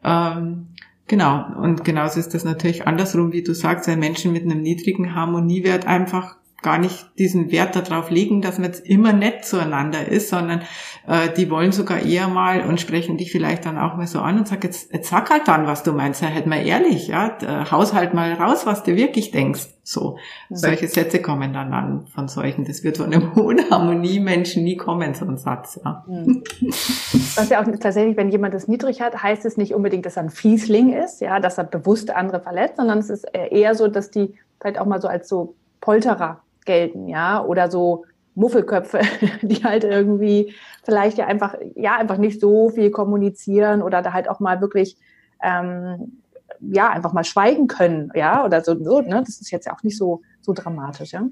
Ähm, 0.03 0.67
Genau. 1.07 1.45
Und 1.61 1.85
genauso 1.85 2.19
ist 2.19 2.33
das 2.33 2.43
natürlich 2.43 2.85
andersrum, 2.85 3.31
wie 3.31 3.43
du 3.43 3.53
sagst, 3.53 3.87
weil 3.87 3.97
Menschen 3.97 4.33
mit 4.33 4.43
einem 4.43 4.61
niedrigen 4.61 5.15
Harmoniewert 5.15 5.87
einfach 5.87 6.35
gar 6.67 6.79
nicht 6.79 7.17
diesen 7.17 7.50
Wert 7.50 7.77
darauf 7.77 8.09
legen, 8.09 8.41
dass 8.41 8.57
man 8.57 8.65
jetzt 8.65 8.86
immer 8.86 9.13
nett 9.13 9.45
zueinander 9.45 10.05
ist, 10.05 10.27
sondern 10.27 10.63
äh, 11.07 11.29
die 11.29 11.50
wollen 11.50 11.71
sogar 11.71 12.01
eher 12.01 12.27
mal 12.27 12.59
und 12.59 12.81
sprechen 12.81 13.15
dich 13.15 13.31
vielleicht 13.31 13.65
dann 13.65 13.77
auch 13.77 13.95
mal 13.95 14.05
so 14.05 14.19
an 14.19 14.38
und 14.38 14.50
sagen, 14.50 14.63
jetzt, 14.63 14.91
jetzt 14.91 15.07
sag 15.09 15.29
halt 15.29 15.47
dann, 15.47 15.65
was 15.65 15.83
du 15.83 15.93
meinst, 15.93 16.21
halt 16.21 16.45
mal 16.45 16.67
ehrlich, 16.67 17.07
ja, 17.07 17.38
haus 17.71 17.93
halt 17.93 18.13
mal 18.13 18.33
raus, 18.33 18.65
was 18.65 18.83
du 18.83 18.97
wirklich 18.97 19.31
denkst. 19.31 19.67
So, 19.81 20.17
ja. 20.50 20.57
solche 20.57 20.89
Sätze 20.89 21.21
kommen 21.21 21.53
dann 21.53 21.71
an 21.71 22.05
von 22.07 22.27
solchen. 22.27 22.65
Das 22.65 22.83
wird 22.83 22.97
von 22.97 23.13
einem 23.13 23.33
hohen 23.36 23.62
Harmoniemenschen 23.71 24.65
nie 24.65 24.75
kommen, 24.75 25.13
so 25.13 25.24
ein 25.24 25.38
Satz, 25.38 25.79
ja. 25.86 26.03
Was 26.05 27.47
ja 27.47 27.62
auch 27.62 27.79
tatsächlich, 27.79 28.17
wenn 28.17 28.29
jemand 28.29 28.53
das 28.53 28.67
niedrig 28.67 29.00
hat, 29.00 29.24
heißt 29.24 29.45
es 29.45 29.55
nicht 29.55 29.74
unbedingt, 29.74 30.05
dass 30.05 30.17
er 30.17 30.24
ein 30.24 30.31
Fiesling 30.31 30.91
ist, 30.91 31.21
ja, 31.21 31.39
dass 31.39 31.57
er 31.57 31.63
bewusst 31.63 32.13
andere 32.13 32.41
verletzt, 32.41 32.75
sondern 32.75 32.97
es 32.97 33.09
ist 33.09 33.24
eher 33.24 33.74
so, 33.74 33.88
dass 33.88 34.12
die 34.12 34.33
vielleicht 34.59 34.79
auch 34.79 34.86
mal 34.86 35.00
so 35.00 35.07
als 35.07 35.29
so 35.29 35.55
Polterer 35.79 36.41
gelten, 36.67 37.07
ja, 37.07 37.43
oder 37.43 37.71
so 37.71 38.05
Muffelköpfe, 38.38 39.01
die 39.41 39.63
halt 39.63 39.83
irgendwie 39.83 40.53
vielleicht 40.83 41.17
ja 41.17 41.25
einfach, 41.25 41.55
ja, 41.75 41.97
einfach 41.97 42.17
nicht 42.17 42.39
so 42.39 42.69
viel 42.69 42.91
kommunizieren 42.91 43.81
oder 43.81 44.01
da 44.03 44.13
halt 44.13 44.29
auch 44.29 44.39
mal 44.39 44.62
wirklich, 44.62 44.95
ähm, 45.41 46.21
ja, 46.62 46.89
einfach 46.89 47.13
mal 47.13 47.24
schweigen 47.24 47.67
können, 47.67 48.12
ja, 48.15 48.45
oder 48.45 48.63
so, 48.63 48.81
so 48.81 49.01
ne? 49.01 49.24
das 49.25 49.41
ist 49.41 49.51
jetzt 49.51 49.65
ja 49.65 49.74
auch 49.74 49.83
nicht 49.83 49.97
so, 49.97 50.21
so 50.41 50.53
dramatisch, 50.53 51.13
ja. 51.13 51.24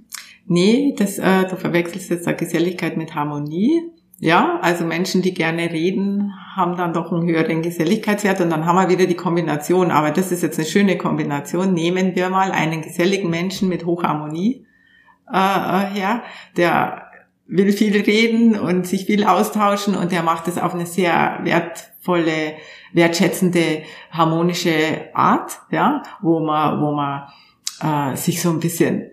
Nee, 0.48 0.96
das, 0.98 1.18
äh, 1.20 1.48
du 1.48 1.56
verwechselst 1.56 2.10
jetzt 2.10 2.28
da 2.28 2.32
Geselligkeit 2.32 2.98
mit 2.98 3.16
Harmonie. 3.16 3.82
Ja, 4.20 4.60
also 4.62 4.86
Menschen, 4.86 5.22
die 5.22 5.34
gerne 5.34 5.72
reden, 5.72 6.32
haben 6.56 6.78
dann 6.78 6.94
doch 6.94 7.12
einen 7.12 7.28
höheren 7.28 7.62
Geselligkeitswert 7.62 8.40
und 8.40 8.50
dann 8.50 8.66
haben 8.66 8.78
wir 8.78 8.90
wieder 8.90 9.08
die 9.08 9.16
Kombination. 9.16 9.92
Aber 9.92 10.12
das 10.12 10.32
ist 10.32 10.42
jetzt 10.42 10.58
eine 10.58 10.68
schöne 10.68 10.98
Kombination. 10.98 11.74
Nehmen 11.74 12.16
wir 12.16 12.30
mal 12.30 12.52
einen 12.52 12.82
geselligen 12.82 13.30
Menschen 13.30 13.68
mit 13.68 13.86
Hochharmonie 13.86 14.65
äh, 15.32 15.38
äh, 15.38 16.00
ja, 16.00 16.24
der 16.58 17.06
will 17.48 17.72
viel 17.72 17.96
reden 17.96 18.58
und 18.58 18.88
sich 18.88 19.06
viel 19.06 19.24
austauschen 19.24 19.96
und 19.96 20.12
der 20.12 20.24
macht 20.24 20.48
es 20.48 20.58
auf 20.58 20.74
eine 20.74 20.86
sehr 20.86 21.40
wertvolle, 21.44 22.56
wertschätzende, 22.94 23.84
harmonische 24.12 25.10
Art, 25.14 25.60
ja, 25.70 26.02
wo 26.22 26.40
man, 26.40 26.82
wo 26.82 26.92
man 26.92 27.24
äh, 27.82 28.16
sich 28.16 28.42
so 28.42 28.50
ein 28.50 28.60
bisschen 28.60 29.12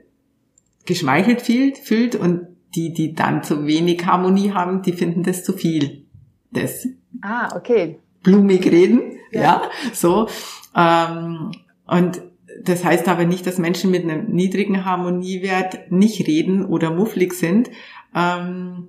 geschmeichelt 0.86 1.42
fühlt, 1.42 1.78
fühlt 1.78 2.16
und 2.16 2.46
die, 2.74 2.94
die 2.94 3.14
dann 3.14 3.42
zu 3.42 3.66
wenig 3.66 4.06
Harmonie 4.06 4.52
haben, 4.52 4.82
die 4.82 4.92
finden 4.92 5.22
das 5.22 5.44
zu 5.44 5.52
viel. 5.52 6.06
Das. 6.52 6.88
Ah, 7.20 7.54
okay. 7.54 7.98
Blumig 8.22 8.64
reden, 8.70 9.18
ja, 9.30 9.42
ja 9.42 9.62
so. 9.92 10.28
Ähm, 10.74 11.52
und 11.86 12.22
das 12.62 12.84
heißt 12.84 13.08
aber 13.08 13.24
nicht, 13.24 13.46
dass 13.46 13.58
Menschen 13.58 13.90
mit 13.90 14.04
einem 14.04 14.26
niedrigen 14.30 14.84
Harmoniewert 14.84 15.90
nicht 15.90 16.26
reden 16.26 16.64
oder 16.64 16.90
mufflig 16.90 17.34
sind, 17.34 17.70
ähm, 18.14 18.88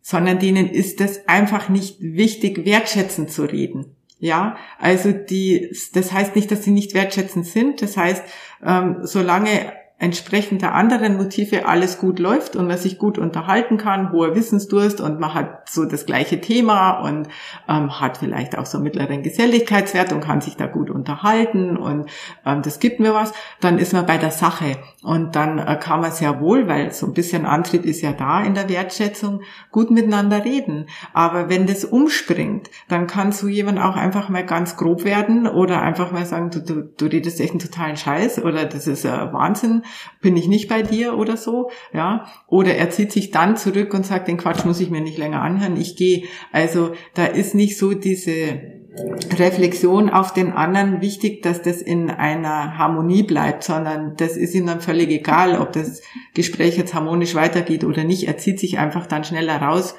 sondern 0.00 0.38
denen 0.38 0.68
ist 0.68 1.00
es 1.00 1.28
einfach 1.28 1.68
nicht 1.68 1.96
wichtig, 2.00 2.64
wertschätzend 2.64 3.30
zu 3.30 3.44
reden. 3.44 3.94
Ja, 4.20 4.56
also 4.78 5.12
die, 5.12 5.70
das 5.92 6.12
heißt 6.12 6.34
nicht, 6.34 6.50
dass 6.50 6.64
sie 6.64 6.72
nicht 6.72 6.94
wertschätzend 6.94 7.46
sind. 7.46 7.82
Das 7.82 7.96
heißt, 7.96 8.22
ähm, 8.64 8.98
solange 9.02 9.72
entsprechend 10.00 10.62
der 10.62 10.74
anderen 10.74 11.16
Motive 11.16 11.66
alles 11.66 11.98
gut 11.98 12.20
läuft 12.20 12.54
und 12.54 12.68
man 12.68 12.78
sich 12.78 12.98
gut 12.98 13.18
unterhalten 13.18 13.78
kann, 13.78 14.12
hoher 14.12 14.36
Wissensdurst 14.36 15.00
und 15.00 15.18
man 15.18 15.34
hat 15.34 15.68
so 15.68 15.84
das 15.86 16.06
gleiche 16.06 16.40
Thema 16.40 17.00
und 17.00 17.26
ähm, 17.68 18.00
hat 18.00 18.18
vielleicht 18.18 18.56
auch 18.56 18.66
so 18.66 18.78
mittleren 18.78 19.24
Geselligkeitswert 19.24 20.12
und 20.12 20.20
kann 20.20 20.40
sich 20.40 20.56
da 20.56 20.66
gut 20.66 20.88
unterhalten 20.88 21.76
und 21.76 22.08
ähm, 22.46 22.62
das 22.62 22.78
gibt 22.78 23.00
mir 23.00 23.12
was, 23.12 23.32
dann 23.60 23.78
ist 23.78 23.92
man 23.92 24.06
bei 24.06 24.18
der 24.18 24.30
Sache 24.30 24.76
und 25.02 25.34
dann 25.34 25.58
äh, 25.58 25.76
kann 25.80 26.00
man 26.00 26.12
sehr 26.12 26.40
wohl, 26.40 26.68
weil 26.68 26.92
so 26.92 27.06
ein 27.06 27.12
bisschen 27.12 27.44
Antrieb 27.44 27.84
ist 27.84 28.00
ja 28.00 28.12
da 28.12 28.42
in 28.42 28.54
der 28.54 28.68
Wertschätzung, 28.68 29.42
gut 29.72 29.90
miteinander 29.90 30.44
reden. 30.44 30.86
Aber 31.12 31.48
wenn 31.48 31.66
das 31.66 31.84
umspringt, 31.84 32.70
dann 32.88 33.06
kann 33.06 33.32
so 33.32 33.48
jemand 33.48 33.80
auch 33.80 33.96
einfach 33.96 34.28
mal 34.28 34.44
ganz 34.44 34.76
grob 34.76 35.04
werden 35.04 35.46
oder 35.46 35.82
einfach 35.82 36.12
mal 36.12 36.24
sagen, 36.24 36.50
du, 36.50 36.60
du, 36.60 36.82
du 36.82 37.06
redest 37.06 37.40
echt 37.40 37.50
einen 37.50 37.60
totalen 37.60 37.96
Scheiß 37.96 38.42
oder 38.42 38.64
das 38.64 38.86
ist 38.86 39.04
äh, 39.04 39.32
Wahnsinn 39.32 39.82
bin 40.20 40.36
ich 40.36 40.48
nicht 40.48 40.68
bei 40.68 40.82
dir 40.82 41.16
oder 41.16 41.36
so, 41.36 41.70
ja. 41.92 42.26
Oder 42.46 42.74
er 42.76 42.90
zieht 42.90 43.12
sich 43.12 43.30
dann 43.30 43.56
zurück 43.56 43.94
und 43.94 44.06
sagt, 44.06 44.28
den 44.28 44.36
Quatsch 44.36 44.64
muss 44.64 44.80
ich 44.80 44.90
mir 44.90 45.00
nicht 45.00 45.18
länger 45.18 45.42
anhören, 45.42 45.76
ich 45.76 45.96
gehe. 45.96 46.24
Also 46.52 46.92
da 47.14 47.24
ist 47.26 47.54
nicht 47.54 47.78
so 47.78 47.94
diese 47.94 48.78
Reflexion 49.38 50.10
auf 50.10 50.32
den 50.32 50.52
anderen 50.52 51.00
wichtig, 51.00 51.42
dass 51.42 51.62
das 51.62 51.80
in 51.82 52.10
einer 52.10 52.78
Harmonie 52.78 53.22
bleibt, 53.22 53.62
sondern 53.62 54.16
das 54.16 54.36
ist 54.36 54.54
ihm 54.54 54.66
dann 54.66 54.80
völlig 54.80 55.10
egal, 55.10 55.58
ob 55.60 55.72
das 55.72 56.02
Gespräch 56.34 56.76
jetzt 56.76 56.94
harmonisch 56.94 57.34
weitergeht 57.34 57.84
oder 57.84 58.04
nicht. 58.04 58.26
Er 58.26 58.38
zieht 58.38 58.58
sich 58.58 58.78
einfach 58.78 59.06
dann 59.06 59.24
schneller 59.24 59.60
raus. 59.60 59.94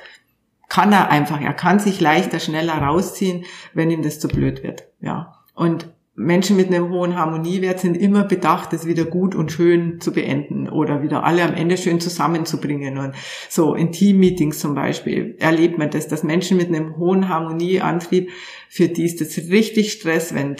Kann 0.67 0.91
er 0.91 1.09
einfach, 1.09 1.41
er 1.41 1.53
kann 1.53 1.79
sich 1.79 1.99
leichter, 1.99 2.39
schneller 2.39 2.73
rausziehen, 2.73 3.45
wenn 3.73 3.89
ihm 3.89 4.03
das 4.03 4.19
zu 4.19 4.27
blöd 4.27 4.63
wird, 4.63 4.87
ja. 5.01 5.33
Und 5.55 5.89
Menschen 6.19 6.57
mit 6.57 6.67
einem 6.67 6.89
hohen 6.89 7.17
Harmoniewert 7.17 7.79
sind 7.79 7.95
immer 7.95 8.25
bedacht, 8.25 8.73
das 8.73 8.85
wieder 8.85 9.05
gut 9.05 9.35
und 9.35 9.53
schön 9.53 10.01
zu 10.01 10.11
beenden 10.11 10.67
oder 10.67 11.01
wieder 11.01 11.23
alle 11.23 11.43
am 11.43 11.53
Ende 11.53 11.77
schön 11.77 12.01
zusammenzubringen. 12.01 12.97
Und 12.97 13.15
so 13.49 13.73
in 13.73 13.93
Teammeetings 13.93 14.59
zum 14.59 14.75
Beispiel 14.75 15.37
erlebt 15.39 15.77
man 15.77 15.91
das, 15.91 16.09
dass 16.09 16.23
Menschen 16.23 16.57
mit 16.57 16.67
einem 16.67 16.97
hohen 16.97 17.29
Harmonieantrieb, 17.29 18.31
für 18.67 18.89
die 18.89 19.05
ist 19.05 19.21
das 19.21 19.37
richtig 19.49 19.93
Stress, 19.93 20.35
wenn 20.35 20.57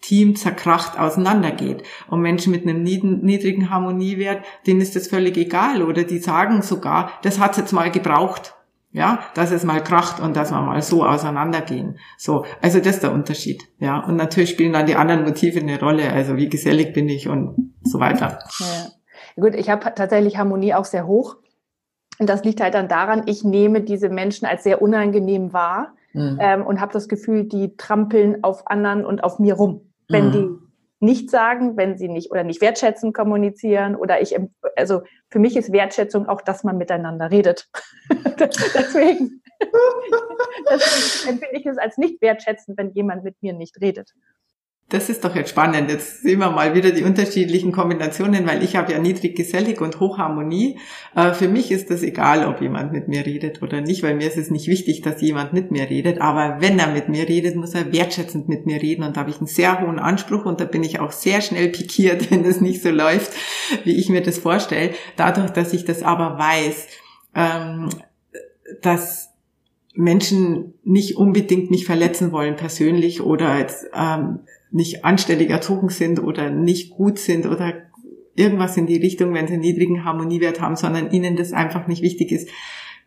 Team 0.00 0.34
zerkracht 0.34 0.98
auseinandergeht. 0.98 1.82
Und 2.08 2.22
Menschen 2.22 2.50
mit 2.50 2.66
einem 2.66 2.82
niedrigen 2.82 3.68
Harmoniewert, 3.68 4.42
denen 4.66 4.80
ist 4.80 4.96
das 4.96 5.08
völlig 5.08 5.36
egal 5.36 5.82
oder 5.82 6.04
die 6.04 6.20
sagen 6.20 6.62
sogar, 6.62 7.12
das 7.22 7.38
hat's 7.38 7.58
jetzt 7.58 7.72
mal 7.72 7.90
gebraucht 7.90 8.54
ja, 8.92 9.20
dass 9.34 9.50
es 9.50 9.64
mal 9.64 9.82
kracht 9.82 10.20
und 10.20 10.36
dass 10.36 10.50
wir 10.50 10.60
mal 10.60 10.82
so 10.82 11.04
auseinandergehen. 11.04 11.98
So, 12.18 12.44
also 12.60 12.78
das 12.78 12.96
ist 12.96 13.02
der 13.02 13.12
Unterschied. 13.12 13.64
Ja, 13.78 14.00
und 14.00 14.16
natürlich 14.16 14.50
spielen 14.50 14.74
dann 14.74 14.86
die 14.86 14.96
anderen 14.96 15.24
Motive 15.24 15.60
eine 15.60 15.80
Rolle, 15.80 16.12
also 16.12 16.36
wie 16.36 16.48
gesellig 16.48 16.92
bin 16.92 17.08
ich 17.08 17.28
und 17.28 17.72
so 17.82 18.00
weiter. 18.00 18.38
Ja. 18.60 19.42
Gut, 19.42 19.54
ich 19.54 19.70
habe 19.70 19.92
tatsächlich 19.94 20.36
Harmonie 20.36 20.74
auch 20.74 20.84
sehr 20.84 21.06
hoch. 21.06 21.36
Und 22.18 22.28
das 22.28 22.44
liegt 22.44 22.60
halt 22.60 22.74
dann 22.74 22.88
daran, 22.88 23.22
ich 23.26 23.42
nehme 23.42 23.80
diese 23.80 24.10
Menschen 24.10 24.46
als 24.46 24.62
sehr 24.62 24.82
unangenehm 24.82 25.54
wahr 25.54 25.94
mhm. 26.12 26.38
ähm, 26.40 26.66
und 26.66 26.80
habe 26.80 26.92
das 26.92 27.08
Gefühl, 27.08 27.44
die 27.44 27.76
trampeln 27.78 28.44
auf 28.44 28.66
anderen 28.66 29.06
und 29.06 29.24
auf 29.24 29.38
mir 29.38 29.54
rum. 29.54 29.92
Wenn 30.08 30.26
mhm. 30.26 30.32
die 30.32 30.48
nicht 31.02 31.30
sagen, 31.30 31.76
wenn 31.76 31.98
sie 31.98 32.08
nicht 32.08 32.30
oder 32.30 32.44
nicht 32.44 32.60
wertschätzend 32.60 33.12
kommunizieren 33.12 33.96
oder 33.96 34.22
ich, 34.22 34.36
also 34.76 35.02
für 35.30 35.40
mich 35.40 35.56
ist 35.56 35.72
Wertschätzung 35.72 36.28
auch, 36.28 36.40
dass 36.40 36.62
man 36.62 36.78
miteinander 36.78 37.30
redet. 37.30 37.68
Deswegen 38.38 39.42
empfinde 41.28 41.56
ich 41.56 41.66
es 41.66 41.78
als 41.78 41.98
nicht 41.98 42.22
wertschätzend, 42.22 42.78
wenn 42.78 42.92
jemand 42.92 43.24
mit 43.24 43.42
mir 43.42 43.52
nicht 43.52 43.80
redet. 43.80 44.14
Das 44.92 45.08
ist 45.08 45.24
doch 45.24 45.34
jetzt 45.34 45.48
spannend. 45.48 45.90
Jetzt 45.90 46.20
sehen 46.20 46.40
wir 46.40 46.50
mal 46.50 46.74
wieder 46.74 46.90
die 46.90 47.02
unterschiedlichen 47.02 47.72
Kombinationen, 47.72 48.46
weil 48.46 48.62
ich 48.62 48.76
habe 48.76 48.92
ja 48.92 48.98
niedrig 48.98 49.34
gesellig 49.34 49.80
und 49.80 50.00
Hochharmonie. 50.00 50.78
Äh, 51.16 51.32
für 51.32 51.48
mich 51.48 51.72
ist 51.72 51.90
das 51.90 52.02
egal, 52.02 52.46
ob 52.46 52.60
jemand 52.60 52.92
mit 52.92 53.08
mir 53.08 53.24
redet 53.24 53.62
oder 53.62 53.80
nicht, 53.80 54.02
weil 54.02 54.14
mir 54.14 54.26
ist 54.26 54.36
es 54.36 54.50
nicht 54.50 54.68
wichtig, 54.68 55.00
dass 55.00 55.22
jemand 55.22 55.54
mit 55.54 55.70
mir 55.70 55.88
redet. 55.88 56.20
Aber 56.20 56.58
wenn 56.60 56.78
er 56.78 56.88
mit 56.88 57.08
mir 57.08 57.26
redet, 57.26 57.56
muss 57.56 57.74
er 57.74 57.90
wertschätzend 57.90 58.50
mit 58.50 58.66
mir 58.66 58.82
reden. 58.82 59.02
Und 59.02 59.16
da 59.16 59.20
habe 59.20 59.30
ich 59.30 59.38
einen 59.38 59.46
sehr 59.46 59.80
hohen 59.80 59.98
Anspruch 59.98 60.44
und 60.44 60.60
da 60.60 60.66
bin 60.66 60.84
ich 60.84 61.00
auch 61.00 61.12
sehr 61.12 61.40
schnell 61.40 61.70
pikiert, 61.70 62.30
wenn 62.30 62.44
es 62.44 62.60
nicht 62.60 62.82
so 62.82 62.90
läuft, 62.90 63.32
wie 63.84 63.96
ich 63.96 64.10
mir 64.10 64.20
das 64.20 64.38
vorstelle. 64.38 64.90
Dadurch, 65.16 65.52
dass 65.52 65.72
ich 65.72 65.86
das 65.86 66.02
aber 66.02 66.38
weiß, 66.38 66.86
ähm, 67.34 67.88
dass 68.82 69.30
Menschen 69.94 70.74
nicht 70.84 71.16
unbedingt 71.16 71.70
mich 71.70 71.84
verletzen 71.84 72.32
wollen 72.32 72.56
persönlich 72.56 73.22
oder 73.22 73.58
jetzt, 73.58 73.86
ähm, 73.94 74.40
nicht 74.72 75.04
anständig 75.04 75.50
erzogen 75.50 75.90
sind 75.90 76.22
oder 76.22 76.50
nicht 76.50 76.90
gut 76.90 77.18
sind 77.18 77.46
oder 77.46 77.74
irgendwas 78.34 78.76
in 78.76 78.86
die 78.86 78.96
Richtung, 78.96 79.34
wenn 79.34 79.46
sie 79.46 79.54
einen 79.54 79.62
niedrigen 79.62 80.04
Harmoniewert 80.04 80.60
haben, 80.60 80.76
sondern 80.76 81.10
ihnen 81.10 81.36
das 81.36 81.52
einfach 81.52 81.86
nicht 81.86 82.02
wichtig 82.02 82.32
ist, 82.32 82.48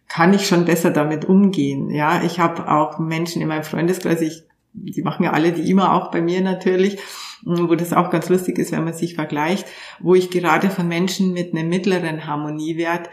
kann 0.07 0.33
ich 0.33 0.47
schon 0.47 0.65
besser 0.65 0.91
damit 0.91 1.25
umgehen. 1.25 1.89
Ja, 1.89 2.23
ich 2.23 2.39
habe 2.39 2.71
auch 2.71 2.99
Menschen 2.99 3.41
in 3.41 3.47
meinem 3.47 3.63
Freundeskreis, 3.63 4.21
ich, 4.21 4.43
die 4.73 5.01
machen 5.01 5.23
ja 5.23 5.31
alle 5.31 5.51
die 5.51 5.69
immer 5.69 5.93
auch 5.93 6.11
bei 6.11 6.21
mir 6.21 6.41
natürlich, 6.41 6.99
wo 7.43 7.73
das 7.75 7.93
auch 7.93 8.11
ganz 8.11 8.29
lustig 8.29 8.59
ist, 8.59 8.71
wenn 8.71 8.83
man 8.83 8.93
sich 8.93 9.15
vergleicht, 9.15 9.65
wo 9.99 10.13
ich 10.13 10.29
gerade 10.29 10.69
von 10.69 10.87
Menschen 10.87 11.33
mit 11.33 11.53
einem 11.53 11.69
mittleren 11.69 12.27
Harmoniewert 12.27 13.09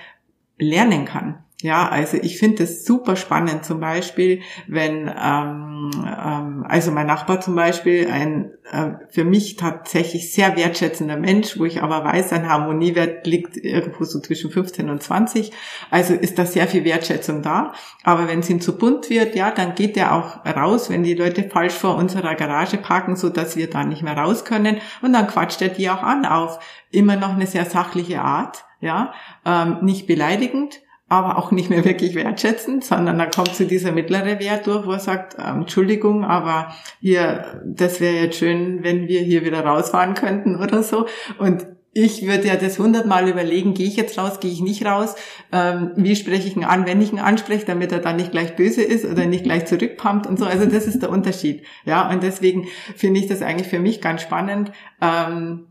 lernen 0.58 1.06
kann. 1.06 1.42
Ja, 1.62 1.88
also 1.88 2.16
ich 2.20 2.38
finde 2.38 2.64
es 2.64 2.84
super 2.84 3.14
spannend, 3.14 3.64
zum 3.64 3.78
Beispiel, 3.78 4.40
wenn, 4.66 5.06
ähm, 5.06 5.90
ähm, 5.94 6.66
also 6.68 6.90
mein 6.90 7.06
Nachbar 7.06 7.40
zum 7.40 7.54
Beispiel, 7.54 8.08
ein 8.10 8.50
äh, 8.72 8.94
für 9.10 9.22
mich 9.22 9.54
tatsächlich 9.54 10.32
sehr 10.32 10.56
wertschätzender 10.56 11.16
Mensch, 11.16 11.60
wo 11.60 11.64
ich 11.64 11.80
aber 11.80 12.04
weiß, 12.04 12.30
sein 12.30 12.48
Harmoniewert 12.48 13.28
liegt 13.28 13.56
irgendwo 13.56 14.02
so 14.02 14.18
zwischen 14.18 14.50
15 14.50 14.90
und 14.90 15.04
20, 15.04 15.52
also 15.88 16.14
ist 16.14 16.36
da 16.36 16.46
sehr 16.46 16.66
viel 16.66 16.84
Wertschätzung 16.84 17.42
da. 17.42 17.74
Aber 18.02 18.26
wenn 18.26 18.40
es 18.40 18.50
ihm 18.50 18.60
zu 18.60 18.76
bunt 18.76 19.08
wird, 19.08 19.36
ja, 19.36 19.52
dann 19.52 19.76
geht 19.76 19.96
er 19.96 20.16
auch 20.16 20.44
raus, 20.44 20.90
wenn 20.90 21.04
die 21.04 21.14
Leute 21.14 21.44
falsch 21.44 21.74
vor 21.74 21.94
unserer 21.94 22.34
Garage 22.34 22.76
parken, 22.76 23.14
so 23.14 23.28
dass 23.28 23.54
wir 23.54 23.70
da 23.70 23.84
nicht 23.84 24.02
mehr 24.02 24.18
raus 24.18 24.44
können. 24.44 24.78
Und 25.00 25.12
dann 25.12 25.28
quatscht 25.28 25.62
er 25.62 25.68
die 25.68 25.88
auch 25.90 26.02
an 26.02 26.26
auf 26.26 26.58
immer 26.90 27.14
noch 27.14 27.34
eine 27.34 27.46
sehr 27.46 27.66
sachliche 27.66 28.20
Art, 28.20 28.64
ja, 28.80 29.14
ähm, 29.46 29.78
nicht 29.82 30.08
beleidigend 30.08 30.81
aber 31.12 31.36
auch 31.36 31.50
nicht 31.50 31.68
mehr 31.68 31.84
wirklich 31.84 32.14
wertschätzend, 32.14 32.84
sondern 32.84 33.18
da 33.18 33.26
kommt 33.26 33.54
zu 33.54 33.66
dieser 33.66 33.92
mittlere 33.92 34.40
Wert 34.40 34.66
durch, 34.66 34.86
wo 34.86 34.92
er 34.92 34.98
sagt, 34.98 35.36
ähm, 35.38 35.60
Entschuldigung, 35.60 36.24
aber 36.24 36.72
hier, 37.00 37.60
das 37.66 38.00
wäre 38.00 38.14
jetzt 38.14 38.38
schön, 38.38 38.82
wenn 38.82 39.08
wir 39.08 39.20
hier 39.20 39.44
wieder 39.44 39.60
rausfahren 39.60 40.14
könnten 40.14 40.56
oder 40.56 40.82
so. 40.82 41.06
Und 41.38 41.66
ich 41.92 42.26
würde 42.26 42.48
ja 42.48 42.56
das 42.56 42.78
hundertmal 42.78 43.28
überlegen, 43.28 43.74
gehe 43.74 43.88
ich 43.88 43.96
jetzt 43.96 44.18
raus, 44.18 44.40
gehe 44.40 44.50
ich 44.50 44.62
nicht 44.62 44.86
raus, 44.86 45.14
ähm, 45.52 45.90
wie 45.96 46.16
spreche 46.16 46.48
ich 46.48 46.56
ihn 46.56 46.64
an, 46.64 46.86
wenn 46.86 47.02
ich 47.02 47.12
ihn 47.12 47.18
anspreche, 47.18 47.66
damit 47.66 47.92
er 47.92 47.98
dann 47.98 48.16
nicht 48.16 48.30
gleich 48.30 48.56
böse 48.56 48.80
ist 48.80 49.04
oder 49.04 49.26
nicht 49.26 49.44
gleich 49.44 49.66
zurückpumpt 49.66 50.26
und 50.26 50.38
so. 50.38 50.46
Also 50.46 50.64
das 50.64 50.86
ist 50.86 51.02
der 51.02 51.10
Unterschied. 51.10 51.66
Ja, 51.84 52.10
und 52.10 52.22
deswegen 52.22 52.68
finde 52.96 53.20
ich 53.20 53.26
das 53.26 53.42
eigentlich 53.42 53.68
für 53.68 53.80
mich 53.80 54.00
ganz 54.00 54.22
spannend, 54.22 54.72
ähm, 55.02 55.66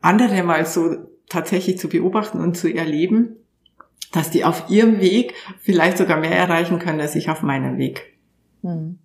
andere 0.00 0.42
mal 0.44 0.64
so 0.64 0.96
tatsächlich 1.28 1.78
zu 1.78 1.90
beobachten 1.90 2.40
und 2.40 2.56
zu 2.56 2.72
erleben 2.72 3.36
dass 4.12 4.30
die 4.30 4.44
auf 4.44 4.68
ihrem 4.68 5.00
Weg 5.00 5.34
vielleicht 5.60 5.98
sogar 5.98 6.18
mehr 6.18 6.36
erreichen 6.36 6.78
können 6.78 7.00
als 7.00 7.14
ich 7.14 7.30
auf 7.30 7.42
meinem 7.42 7.78
Weg. 7.78 8.16
Hm. 8.62 8.98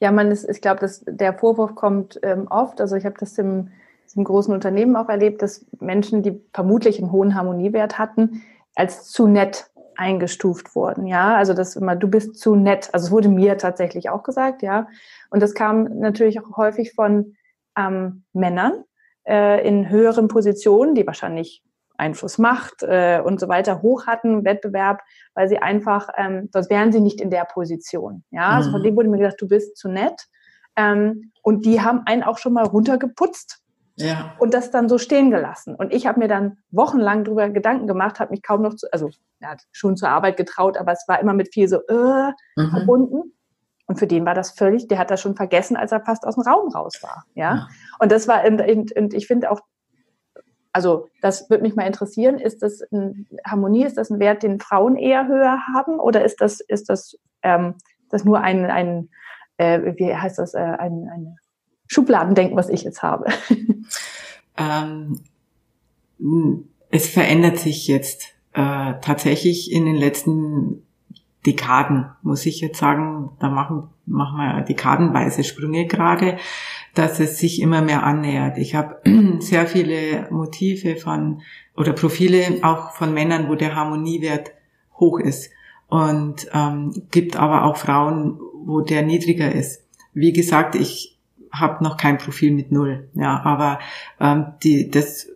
Ja, 0.00 0.12
man 0.12 0.30
ist, 0.30 0.48
ich 0.48 0.60
glaube, 0.60 0.80
dass 0.80 1.04
der 1.06 1.34
Vorwurf 1.34 1.74
kommt 1.74 2.18
ähm, 2.22 2.46
oft. 2.48 2.80
Also 2.80 2.96
ich 2.96 3.04
habe 3.04 3.16
das 3.18 3.36
im, 3.38 3.70
im 4.14 4.24
großen 4.24 4.54
Unternehmen 4.54 4.96
auch 4.96 5.08
erlebt, 5.08 5.42
dass 5.42 5.66
Menschen, 5.80 6.22
die 6.22 6.40
vermutlich 6.52 6.98
einen 6.98 7.12
hohen 7.12 7.34
Harmoniewert 7.34 7.98
hatten, 7.98 8.42
als 8.74 9.06
zu 9.06 9.26
nett 9.26 9.70
eingestuft 9.96 10.76
wurden. 10.76 11.06
Ja, 11.06 11.36
also 11.36 11.54
das 11.54 11.74
immer, 11.74 11.96
du 11.96 12.08
bist 12.08 12.38
zu 12.38 12.54
nett. 12.54 12.88
Also 12.92 13.06
es 13.06 13.10
wurde 13.10 13.28
mir 13.28 13.58
tatsächlich 13.58 14.10
auch 14.10 14.22
gesagt, 14.22 14.62
ja. 14.62 14.86
Und 15.30 15.42
das 15.42 15.54
kam 15.54 15.98
natürlich 15.98 16.40
auch 16.40 16.56
häufig 16.56 16.94
von 16.94 17.34
ähm, 17.76 18.22
Männern 18.32 18.84
äh, 19.26 19.66
in 19.66 19.88
höheren 19.88 20.28
Positionen, 20.28 20.94
die 20.94 21.06
wahrscheinlich 21.06 21.64
Einfluss, 21.98 22.38
Macht 22.38 22.82
äh, 22.82 23.20
und 23.24 23.40
so 23.40 23.48
weiter 23.48 23.82
hoch 23.82 24.06
hatten, 24.06 24.44
Wettbewerb, 24.44 25.02
weil 25.34 25.48
sie 25.48 25.58
einfach, 25.58 26.08
ähm, 26.16 26.48
sonst 26.52 26.70
wären 26.70 26.92
sie 26.92 27.00
nicht 27.00 27.20
in 27.20 27.30
der 27.30 27.44
Position. 27.44 28.24
Ja, 28.30 28.48
mhm. 28.48 28.54
also 28.54 28.70
von 28.70 28.80
mhm. 28.80 28.84
dem 28.84 28.96
wurde 28.96 29.08
mir 29.08 29.18
gesagt, 29.18 29.42
du 29.42 29.48
bist 29.48 29.76
zu 29.76 29.88
nett. 29.88 30.26
Ähm, 30.76 31.32
und 31.42 31.66
die 31.66 31.80
haben 31.82 32.02
einen 32.06 32.22
auch 32.22 32.38
schon 32.38 32.52
mal 32.52 32.64
runtergeputzt. 32.64 33.60
Ja. 33.96 34.34
Und 34.38 34.54
das 34.54 34.70
dann 34.70 34.88
so 34.88 34.96
stehen 34.96 35.32
gelassen. 35.32 35.74
Und 35.74 35.92
ich 35.92 36.06
habe 36.06 36.20
mir 36.20 36.28
dann 36.28 36.58
wochenlang 36.70 37.24
darüber 37.24 37.48
Gedanken 37.48 37.88
gemacht, 37.88 38.20
habe 38.20 38.30
mich 38.30 38.42
kaum 38.42 38.62
noch 38.62 38.74
zu, 38.74 38.86
also 38.92 39.10
ja, 39.40 39.56
schon 39.72 39.96
zur 39.96 40.08
Arbeit 40.08 40.36
getraut, 40.36 40.76
aber 40.76 40.92
es 40.92 41.04
war 41.08 41.18
immer 41.18 41.34
mit 41.34 41.52
viel 41.52 41.66
so 41.68 41.78
äh, 41.88 42.32
mhm. 42.56 42.70
verbunden. 42.70 43.34
Und 43.86 43.98
für 43.98 44.06
den 44.06 44.24
war 44.24 44.34
das 44.34 44.52
völlig, 44.52 44.86
der 44.86 44.98
hat 44.98 45.10
das 45.10 45.20
schon 45.20 45.34
vergessen, 45.34 45.76
als 45.76 45.90
er 45.90 46.04
fast 46.04 46.24
aus 46.26 46.36
dem 46.36 46.44
Raum 46.44 46.68
raus 46.68 47.02
war. 47.02 47.24
Ja. 47.34 47.54
ja. 47.54 47.68
Und 47.98 48.12
das 48.12 48.28
war, 48.28 48.44
und, 48.44 48.60
und 48.96 49.14
ich 49.14 49.26
finde 49.26 49.50
auch 49.50 49.62
also 50.72 51.08
das 51.22 51.48
würde 51.50 51.62
mich 51.62 51.74
mal 51.74 51.86
interessieren. 51.86 52.38
Ist 52.38 52.62
das 52.62 52.82
ein, 52.92 53.26
Harmonie, 53.44 53.84
ist 53.84 53.96
das 53.96 54.10
ein 54.10 54.20
Wert, 54.20 54.42
den 54.42 54.60
Frauen 54.60 54.96
eher 54.96 55.26
höher 55.26 55.58
haben 55.74 55.98
oder 55.98 56.24
ist 56.24 56.40
das, 56.40 56.60
ist 56.60 56.88
das, 56.88 57.16
ähm, 57.42 57.74
das 58.10 58.24
nur 58.24 58.40
ein, 58.40 58.66
ein 58.66 59.08
äh, 59.56 59.94
wie 59.96 60.14
heißt 60.14 60.38
das, 60.38 60.54
äh, 60.54 60.58
ein, 60.58 61.08
ein 61.12 61.36
Schubladendenken, 61.86 62.56
was 62.56 62.68
ich 62.68 62.82
jetzt 62.82 63.02
habe? 63.02 63.26
Ähm, 64.58 65.20
es 66.90 67.08
verändert 67.08 67.58
sich 67.58 67.86
jetzt 67.86 68.34
äh, 68.54 68.94
tatsächlich 69.00 69.70
in 69.70 69.86
den 69.86 69.94
letzten 69.94 70.87
Dekaden, 71.46 72.06
muss 72.22 72.46
ich 72.46 72.60
jetzt 72.60 72.78
sagen. 72.78 73.30
Da 73.40 73.48
machen, 73.48 73.84
machen 74.06 74.38
wir 74.38 74.62
dekadenweise 74.62 75.44
Sprünge 75.44 75.86
gerade 75.86 76.38
dass 76.98 77.20
es 77.20 77.38
sich 77.38 77.62
immer 77.62 77.80
mehr 77.80 78.02
annähert. 78.02 78.58
Ich 78.58 78.74
habe 78.74 79.00
sehr 79.38 79.68
viele 79.68 80.26
Motive 80.30 80.96
von 80.96 81.42
oder 81.76 81.92
Profile 81.92 82.58
auch 82.62 82.90
von 82.90 83.14
Männern, 83.14 83.48
wo 83.48 83.54
der 83.54 83.76
Harmoniewert 83.76 84.50
hoch 84.98 85.20
ist 85.20 85.50
und 85.86 86.48
ähm, 86.52 87.04
gibt 87.12 87.36
aber 87.36 87.64
auch 87.64 87.76
Frauen, 87.76 88.40
wo 88.64 88.80
der 88.80 89.02
niedriger 89.02 89.52
ist. 89.52 89.86
Wie 90.12 90.32
gesagt, 90.32 90.74
ich 90.74 91.16
habe 91.52 91.84
noch 91.84 91.96
kein 91.96 92.18
Profil 92.18 92.52
mit 92.52 92.72
null, 92.72 93.08
ja, 93.14 93.42
aber 93.44 93.78
ähm, 94.20 94.46
die 94.64 94.90
das 94.90 95.28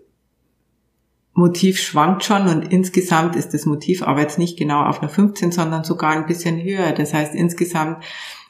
Motiv 1.34 1.80
schwankt 1.80 2.24
schon 2.24 2.46
und 2.46 2.72
insgesamt 2.72 3.36
ist 3.36 3.54
das 3.54 3.64
Motiv 3.64 4.02
aber 4.02 4.20
jetzt 4.20 4.38
nicht 4.38 4.58
genau 4.58 4.82
auf 4.84 5.00
einer 5.00 5.08
15, 5.08 5.50
sondern 5.50 5.82
sogar 5.82 6.12
ein 6.12 6.26
bisschen 6.26 6.62
höher. 6.62 6.92
Das 6.92 7.14
heißt, 7.14 7.34
insgesamt 7.34 8.04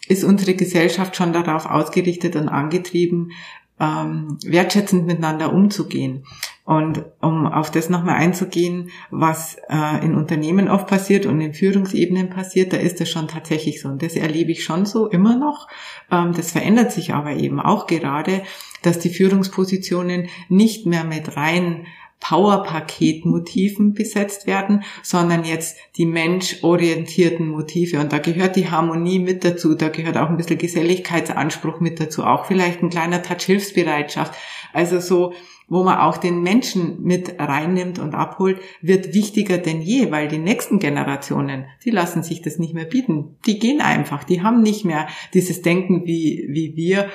ist 0.09 0.25
unsere 0.25 0.55
Gesellschaft 0.55 1.14
schon 1.14 1.33
darauf 1.33 1.66
ausgerichtet 1.66 2.35
und 2.35 2.49
angetrieben, 2.49 3.31
ähm, 3.79 4.38
wertschätzend 4.45 5.07
miteinander 5.07 5.53
umzugehen. 5.53 6.25
Und 6.64 7.05
um 7.21 7.47
auf 7.47 7.73
das 7.73 7.90
nochmal 7.90 8.16
einzugehen, 8.16 8.90
was 9.11 9.57
äh, 9.68 10.05
in 10.05 10.14
Unternehmen 10.14 10.68
oft 10.68 10.87
passiert 10.87 11.27
und 11.27 11.40
in 11.40 11.55
Führungsebenen 11.55 12.31
passiert, 12.31 12.73
da 12.73 12.77
ist 12.77 13.01
das 13.01 13.11
schon 13.11 13.27
tatsächlich 13.27 13.81
so. 13.81 13.88
Und 13.88 14.03
das 14.03 14.14
erlebe 14.14 14.53
ich 14.53 14.62
schon 14.62 14.87
so 14.87 15.09
immer 15.09 15.37
noch. 15.37 15.66
Ähm, 16.11 16.33
das 16.35 16.53
verändert 16.53 16.92
sich 16.92 17.14
aber 17.14 17.33
eben 17.33 17.59
auch 17.59 17.88
gerade, 17.88 18.42
dass 18.83 19.01
die 19.01 19.11
Führungspositionen 19.11 20.29
nicht 20.49 20.87
mehr 20.87 21.03
mit 21.03 21.37
rein 21.37 21.87
Power-Paket-Motiven 22.22 23.94
besetzt 23.94 24.46
werden, 24.46 24.85
sondern 25.02 25.44
jetzt 25.44 25.76
die 25.96 26.06
menschorientierten 26.06 27.48
Motive. 27.48 27.98
Und 27.98 28.12
da 28.12 28.18
gehört 28.18 28.54
die 28.56 28.70
Harmonie 28.70 29.18
mit 29.18 29.44
dazu, 29.44 29.74
da 29.74 29.88
gehört 29.88 30.16
auch 30.16 30.30
ein 30.30 30.37
bisschen 30.37 30.58
Geselligkeitsanspruch 30.58 31.80
mit 31.80 32.00
dazu, 32.00 32.24
auch 32.24 32.46
vielleicht 32.46 32.80
ein 32.82 32.90
kleiner 32.90 33.22
Touch 33.22 33.42
Hilfsbereitschaft. 33.42 34.35
Also 34.72 35.00
so, 35.00 35.35
wo 35.68 35.82
man 35.82 35.98
auch 35.98 36.16
den 36.16 36.42
Menschen 36.42 37.02
mit 37.02 37.40
reinnimmt 37.40 37.98
und 37.98 38.14
abholt, 38.14 38.61
wird 38.82 39.14
wichtiger 39.14 39.58
denn 39.58 39.82
je, 39.82 40.12
weil 40.12 40.28
die 40.28 40.38
nächsten 40.38 40.78
Generationen, 40.78 41.64
die 41.85 41.90
lassen 41.90 42.22
sich 42.22 42.40
das 42.40 42.58
nicht 42.58 42.74
mehr 42.74 42.85
bieten. 42.85 43.37
Die 43.46 43.58
gehen 43.58 43.80
einfach, 43.80 44.22
die 44.22 44.42
haben 44.42 44.62
nicht 44.62 44.85
mehr 44.85 45.08
dieses 45.35 45.62
Denken 45.62 46.06
wie, 46.06 46.46
wie 46.50 46.76
wir, 46.76 47.08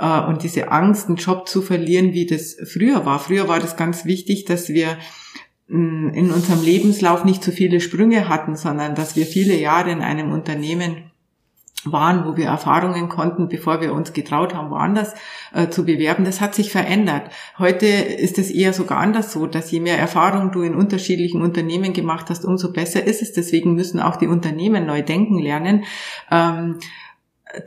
äh, 0.00 0.20
und 0.26 0.42
diese 0.42 0.72
Angst, 0.72 1.08
einen 1.08 1.16
Job 1.16 1.48
zu 1.48 1.62
verlieren, 1.62 2.12
wie 2.12 2.26
das 2.26 2.56
früher 2.64 3.04
war. 3.04 3.18
Früher 3.18 3.48
war 3.48 3.60
das 3.60 3.76
ganz 3.76 4.04
wichtig, 4.04 4.46
dass 4.46 4.70
wir 4.70 4.98
mm, 5.68 6.08
in 6.08 6.32
unserem 6.32 6.62
Lebenslauf 6.62 7.24
nicht 7.24 7.44
zu 7.44 7.52
viele 7.52 7.80
Sprünge 7.80 8.28
hatten, 8.28 8.56
sondern 8.56 8.94
dass 8.94 9.14
wir 9.14 9.26
viele 9.26 9.56
Jahre 9.56 9.90
in 9.90 10.00
einem 10.00 10.32
Unternehmen 10.32 11.10
waren, 11.84 12.26
wo 12.26 12.36
wir 12.36 12.46
Erfahrungen 12.46 13.08
konnten, 13.08 13.48
bevor 13.48 13.80
wir 13.80 13.94
uns 13.94 14.12
getraut 14.12 14.54
haben, 14.54 14.70
woanders 14.70 15.14
äh, 15.54 15.68
zu 15.68 15.86
bewerben, 15.86 16.24
das 16.24 16.42
hat 16.42 16.54
sich 16.54 16.70
verändert. 16.70 17.30
Heute 17.58 17.86
ist 17.86 18.38
es 18.38 18.50
eher 18.50 18.74
sogar 18.74 18.98
anders 18.98 19.32
so, 19.32 19.46
dass 19.46 19.70
je 19.70 19.80
mehr 19.80 19.98
Erfahrung 19.98 20.52
du 20.52 20.60
in 20.60 20.74
unterschiedlichen 20.74 21.40
Unternehmen 21.40 21.94
gemacht 21.94 22.26
hast, 22.28 22.44
umso 22.44 22.72
besser 22.72 23.04
ist 23.04 23.22
es. 23.22 23.32
Deswegen 23.32 23.74
müssen 23.74 23.98
auch 23.98 24.16
die 24.16 24.26
Unternehmen 24.26 24.84
neu 24.84 25.00
denken 25.00 25.38
lernen. 25.38 25.84
Ähm, 26.30 26.80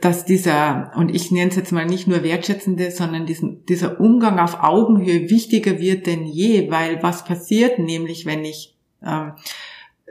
dass 0.00 0.24
dieser, 0.24 0.92
und 0.96 1.14
ich 1.14 1.30
nenne 1.30 1.50
es 1.50 1.56
jetzt 1.56 1.72
mal 1.72 1.86
nicht 1.86 2.06
nur 2.06 2.22
wertschätzende, 2.22 2.90
sondern 2.90 3.26
diesen, 3.26 3.64
dieser 3.66 4.00
Umgang 4.00 4.38
auf 4.38 4.62
Augenhöhe 4.62 5.28
wichtiger 5.30 5.78
wird 5.78 6.06
denn 6.06 6.24
je, 6.24 6.70
weil 6.70 7.02
was 7.02 7.24
passiert 7.24 7.78
nämlich, 7.78 8.24
wenn 8.24 8.44
ich 8.44 8.74
ähm, 9.04 9.32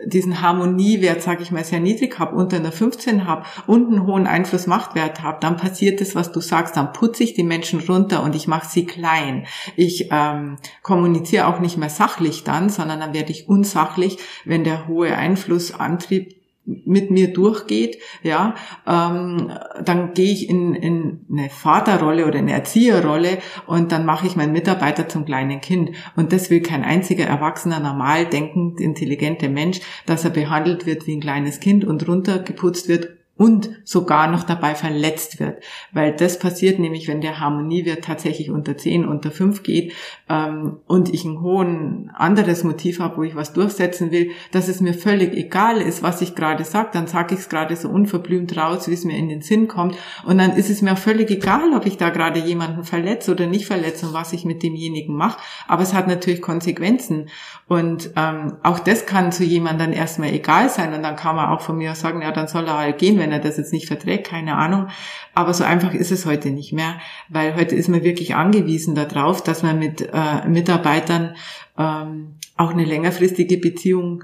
diesen 0.06 0.42
Harmoniewert, 0.42 1.22
sage 1.22 1.44
ich 1.44 1.52
mal, 1.52 1.64
sehr 1.64 1.80
niedrig 1.80 2.20
habe, 2.20 2.36
unter 2.36 2.58
einer 2.58 2.72
15 2.72 3.26
habe 3.26 3.46
und 3.68 3.88
einen 3.88 4.06
hohen 4.06 4.28
Einfluss-Machtwert 4.28 5.22
habe, 5.22 5.38
dann 5.40 5.58
passiert 5.58 6.02
das, 6.02 6.16
was 6.16 6.32
du 6.32 6.40
sagst, 6.40 6.76
dann 6.76 6.94
putze 6.94 7.24
ich 7.24 7.34
die 7.34 7.44
Menschen 7.44 7.80
runter 7.80 8.24
und 8.24 8.36
ich 8.36 8.48
mache 8.48 8.68
sie 8.68 8.86
klein. 8.86 9.46
Ich 9.76 10.10
ähm, 10.12 10.58
kommuniziere 10.82 11.48
auch 11.48 11.60
nicht 11.60 11.78
mehr 11.78 11.90
sachlich 11.90 12.44
dann, 12.44 12.70
sondern 12.70 13.00
dann 13.00 13.14
werde 13.14 13.32
ich 13.32 13.48
unsachlich, 13.48 14.18
wenn 14.46 14.64
der 14.64 14.88
hohe 14.88 15.16
Einflussantrieb 15.16 16.43
mit 16.66 17.12
mir 17.12 17.34
durchgeht, 17.34 17.98
ja, 18.22 18.56
ähm, 18.88 19.52
dann 19.84 20.14
gehe 20.14 20.32
ich 20.32 20.50
in, 20.50 20.76
in 20.76 21.26
eine 21.32 21.50
Vaterrolle 21.50 22.26
oder 22.26 22.40
eine 22.40 22.54
Erzieherrolle 22.54 23.40
und 23.68 23.92
dann 23.92 24.06
mache 24.06 24.28
ich 24.28 24.36
meinen 24.36 24.54
Mitarbeiter 24.54 25.10
zum 25.10 25.26
kleinen 25.26 25.60
Kind. 25.60 25.92
Und 26.16 26.32
das 26.32 26.50
will 26.50 26.62
kein 26.62 26.84
einziger 26.84 27.26
erwachsener, 27.26 27.80
normal 27.80 28.26
denkend, 28.26 28.80
intelligente 28.80 29.50
Mensch, 29.50 29.82
dass 30.06 30.24
er 30.24 30.30
behandelt 30.30 30.86
wird 30.86 31.06
wie 31.06 31.16
ein 31.16 31.22
kleines 31.22 31.60
Kind 31.60 31.84
und 31.84 32.08
runtergeputzt 32.08 32.88
wird 32.88 33.23
und 33.36 33.72
sogar 33.84 34.28
noch 34.28 34.44
dabei 34.44 34.76
verletzt 34.76 35.40
wird. 35.40 35.64
Weil 35.92 36.16
das 36.16 36.40
passiert 36.40 36.80
nämlich, 36.80 37.08
wenn 37.08 37.22
der 37.22 37.40
Harmoniewert 37.40 38.04
tatsächlich 38.04 38.52
unter 38.52 38.78
10, 38.78 39.08
unter 39.08 39.32
5 39.32 39.64
geht 39.64 39.94
ähm, 40.30 40.78
und 40.88 41.14
ich 41.14 41.26
ein 41.26 41.42
hohen 41.42 42.12
anderes 42.14 42.64
Motiv 42.64 43.00
habe, 43.00 43.18
wo 43.18 43.24
ich 43.24 43.36
was 43.36 43.54
durchsetzen 43.54 44.12
will, 44.12 44.32
dass 44.52 44.68
es 44.68 44.82
mir 44.82 44.94
völlig 44.94 45.34
egal 45.34 45.82
ist, 45.82 46.04
was 46.04 46.22
ich 46.22 46.36
gerade 46.36 46.64
sage, 46.64 46.90
dann 46.94 47.08
sage 47.08 47.34
ich 47.34 47.42
es 47.42 47.50
gerade 47.50 47.76
so 47.76 47.90
unverblümt 47.90 48.56
raus, 48.56 48.88
wie 48.88 48.94
es 48.94 49.06
mir 49.06 49.18
in 49.18 49.30
den 49.30 49.42
Sinn 49.42 49.68
kommt. 49.68 49.96
Und 50.26 50.38
dann 50.38 50.56
ist 50.56 50.70
es 50.70 50.82
mir 50.82 50.96
völlig 50.96 51.30
egal, 51.32 51.74
ob 51.76 51.86
ich 51.86 51.98
da 51.98 52.10
gerade 52.10 52.40
jemanden 52.40 52.84
verletze 52.84 53.32
oder 53.32 53.48
nicht 53.48 53.66
verletze 53.66 54.08
und 54.08 54.14
was 54.14 54.34
ich 54.34 54.46
mit 54.46 54.62
demjenigen 54.62 55.16
mache, 55.16 55.40
aber 55.68 55.82
es 55.82 55.94
hat 55.94 56.08
natürlich 56.08 56.42
Konsequenzen. 56.42 57.30
Und 57.68 58.12
ähm, 58.16 58.58
auch 58.62 58.80
das 58.80 59.06
kann 59.06 59.32
zu 59.32 59.44
jemandem 59.44 59.84
dann 59.84 59.94
erstmal 59.94 60.30
egal 60.30 60.70
sein. 60.70 60.94
Und 60.94 61.04
dann 61.04 61.16
kann 61.16 61.36
man 61.36 61.50
auch 61.50 61.62
von 61.62 61.78
mir 61.78 61.96
sagen, 61.96 62.22
ja, 62.22 62.32
dann 62.32 62.48
soll 62.48 62.68
er 62.68 62.78
halt 62.78 62.98
gehen, 62.98 63.18
wenn 63.24 63.32
er 63.32 63.40
das 63.40 63.58
jetzt 63.58 63.74
nicht 63.74 63.88
verträgt, 63.88 64.28
keine 64.28 64.58
Ahnung. 64.58 64.88
Aber 65.34 65.54
so 65.54 65.64
einfach 65.64 65.94
ist 65.94 66.12
es 66.12 66.26
heute 66.26 66.52
nicht 66.52 66.74
mehr, 66.74 67.00
weil 67.30 67.56
heute 67.56 67.76
ist 67.76 67.88
man 67.88 68.04
wirklich 68.04 68.36
angewiesen 68.36 68.94
darauf, 68.94 69.42
dass 69.42 69.64
man 69.64 69.80
mit 69.80 70.02
äh, 70.14 70.48
Mitarbeitern 70.48 71.36
ähm, 71.78 72.36
auch 72.58 72.72
eine 72.72 72.84
längerfristige 72.84 73.58
Beziehung 73.58 74.24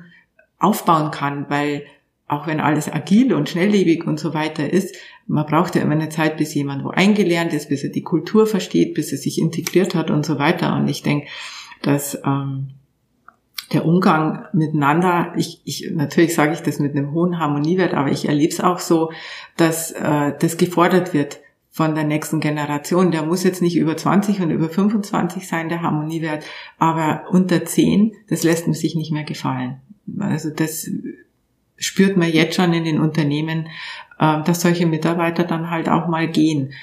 aufbauen 0.59 1.11
kann, 1.11 1.45
weil 1.49 1.83
auch 2.27 2.45
wenn 2.45 2.59
alles 2.59 2.91
agil 2.91 3.33
und 3.33 3.49
schnelllebig 3.49 4.05
und 4.05 4.19
so 4.19 4.33
weiter 4.33 4.71
ist, 4.71 4.95
man 5.25 5.45
braucht 5.45 5.75
ja 5.75 5.81
immer 5.81 5.93
eine 5.93 6.09
Zeit, 6.09 6.37
bis 6.37 6.53
jemand 6.53 6.83
wo 6.83 6.89
eingelernt 6.89 7.53
ist, 7.53 7.69
bis 7.69 7.83
er 7.83 7.89
die 7.89 8.03
Kultur 8.03 8.45
versteht, 8.45 8.93
bis 8.93 9.11
er 9.11 9.17
sich 9.17 9.39
integriert 9.39 9.95
hat 9.95 10.11
und 10.11 10.25
so 10.25 10.37
weiter. 10.37 10.75
Und 10.75 10.87
ich 10.87 11.01
denke, 11.01 11.27
dass 11.81 12.19
ähm, 12.25 12.71
der 13.71 13.85
Umgang 13.85 14.45
miteinander, 14.53 15.33
ich, 15.35 15.61
ich 15.63 15.91
natürlich 15.91 16.33
sage 16.33 16.53
ich 16.53 16.61
das 16.61 16.79
mit 16.79 16.95
einem 16.95 17.11
hohen 17.13 17.39
Harmoniewert, 17.39 17.93
aber 17.93 18.11
ich 18.11 18.27
erlebe 18.27 18.51
es 18.51 18.61
auch 18.61 18.79
so, 18.79 19.11
dass 19.57 19.91
äh, 19.91 20.33
das 20.39 20.57
gefordert 20.57 21.13
wird 21.13 21.39
von 21.69 21.95
der 21.95 22.03
nächsten 22.03 22.39
Generation. 22.39 23.11
Der 23.11 23.23
muss 23.23 23.43
jetzt 23.43 23.61
nicht 23.61 23.77
über 23.77 23.95
20 23.95 24.41
und 24.41 24.49
über 24.49 24.69
25 24.69 25.47
sein, 25.47 25.69
der 25.69 25.81
Harmoniewert, 25.81 26.43
aber 26.77 27.25
unter 27.29 27.63
10, 27.63 28.13
das 28.27 28.43
lässt 28.43 28.67
man 28.67 28.73
sich 28.73 28.95
nicht 28.95 29.11
mehr 29.11 29.23
gefallen. 29.23 29.79
Also 30.19 30.49
das 30.49 30.89
spürt 31.77 32.17
man 32.17 32.29
jetzt 32.31 32.55
schon 32.55 32.73
in 32.73 32.83
den 32.83 32.99
Unternehmen, 32.99 33.67
äh, 34.19 34.43
dass 34.43 34.61
solche 34.61 34.85
Mitarbeiter 34.85 35.43
dann 35.43 35.69
halt 35.69 35.89
auch 35.89 36.07
mal 36.07 36.27
gehen. 36.27 36.73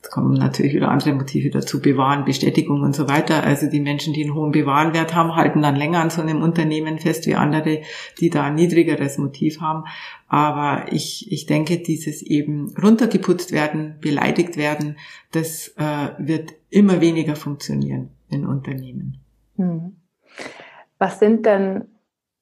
Es 0.00 0.10
kommen 0.10 0.34
natürlich 0.34 0.74
wieder 0.74 0.90
andere 0.90 1.12
Motive 1.12 1.50
dazu, 1.50 1.80
Bewahren, 1.80 2.24
Bestätigung 2.24 2.82
und 2.82 2.94
so 2.94 3.08
weiter. 3.08 3.42
Also 3.42 3.68
die 3.68 3.80
Menschen, 3.80 4.14
die 4.14 4.22
einen 4.22 4.34
hohen 4.34 4.52
Bewahrenwert 4.52 5.14
haben, 5.14 5.34
halten 5.34 5.60
dann 5.60 5.74
länger 5.74 6.00
an 6.00 6.10
so 6.10 6.22
einem 6.22 6.40
Unternehmen 6.40 6.98
fest 6.98 7.26
wie 7.26 7.34
andere, 7.34 7.82
die 8.20 8.30
da 8.30 8.44
ein 8.44 8.54
niedrigeres 8.54 9.18
Motiv 9.18 9.60
haben. 9.60 9.84
Aber 10.28 10.92
ich, 10.92 11.32
ich 11.32 11.46
denke, 11.46 11.78
dieses 11.78 12.22
eben 12.22 12.72
runtergeputzt 12.80 13.50
werden, 13.50 13.96
beleidigt 14.00 14.56
werden, 14.56 14.98
das 15.32 15.74
äh, 15.76 16.10
wird 16.18 16.52
immer 16.70 17.00
weniger 17.00 17.34
funktionieren 17.34 18.10
in 18.28 18.46
Unternehmen. 18.46 19.18
Hm. 19.56 19.96
Was 20.98 21.18
sind 21.18 21.44
denn 21.44 21.86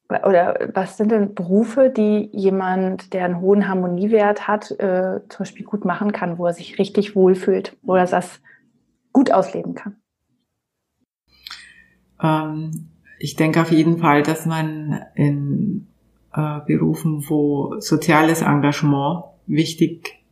oder 0.08 0.70
was 0.74 0.96
sind 0.96 1.10
denn 1.10 1.34
Berufe, 1.34 1.90
die 1.90 2.28
jemand, 2.32 3.12
der 3.12 3.24
einen 3.24 3.40
hohen 3.40 3.68
Harmoniewert 3.68 4.46
hat, 4.46 4.70
äh, 4.72 5.20
zum 5.28 5.38
Beispiel 5.38 5.66
gut 5.66 5.84
machen 5.84 6.12
kann, 6.12 6.38
wo 6.38 6.46
er 6.46 6.52
sich 6.52 6.78
richtig 6.78 7.16
wohlfühlt, 7.16 7.76
wo 7.82 7.94
er 7.94 8.06
das 8.06 8.40
gut 9.12 9.32
ausleben 9.32 9.74
kann? 9.74 9.96
Ähm, 12.22 12.88
ich 13.18 13.36
denke 13.36 13.60
auf 13.60 13.72
jeden 13.72 13.98
Fall, 13.98 14.22
dass 14.22 14.46
man 14.46 15.00
in 15.14 15.88
äh, 16.34 16.60
Berufen, 16.66 17.24
wo 17.28 17.80
soziales 17.80 18.42
Engagement 18.42 19.24
wichtig 19.46 20.22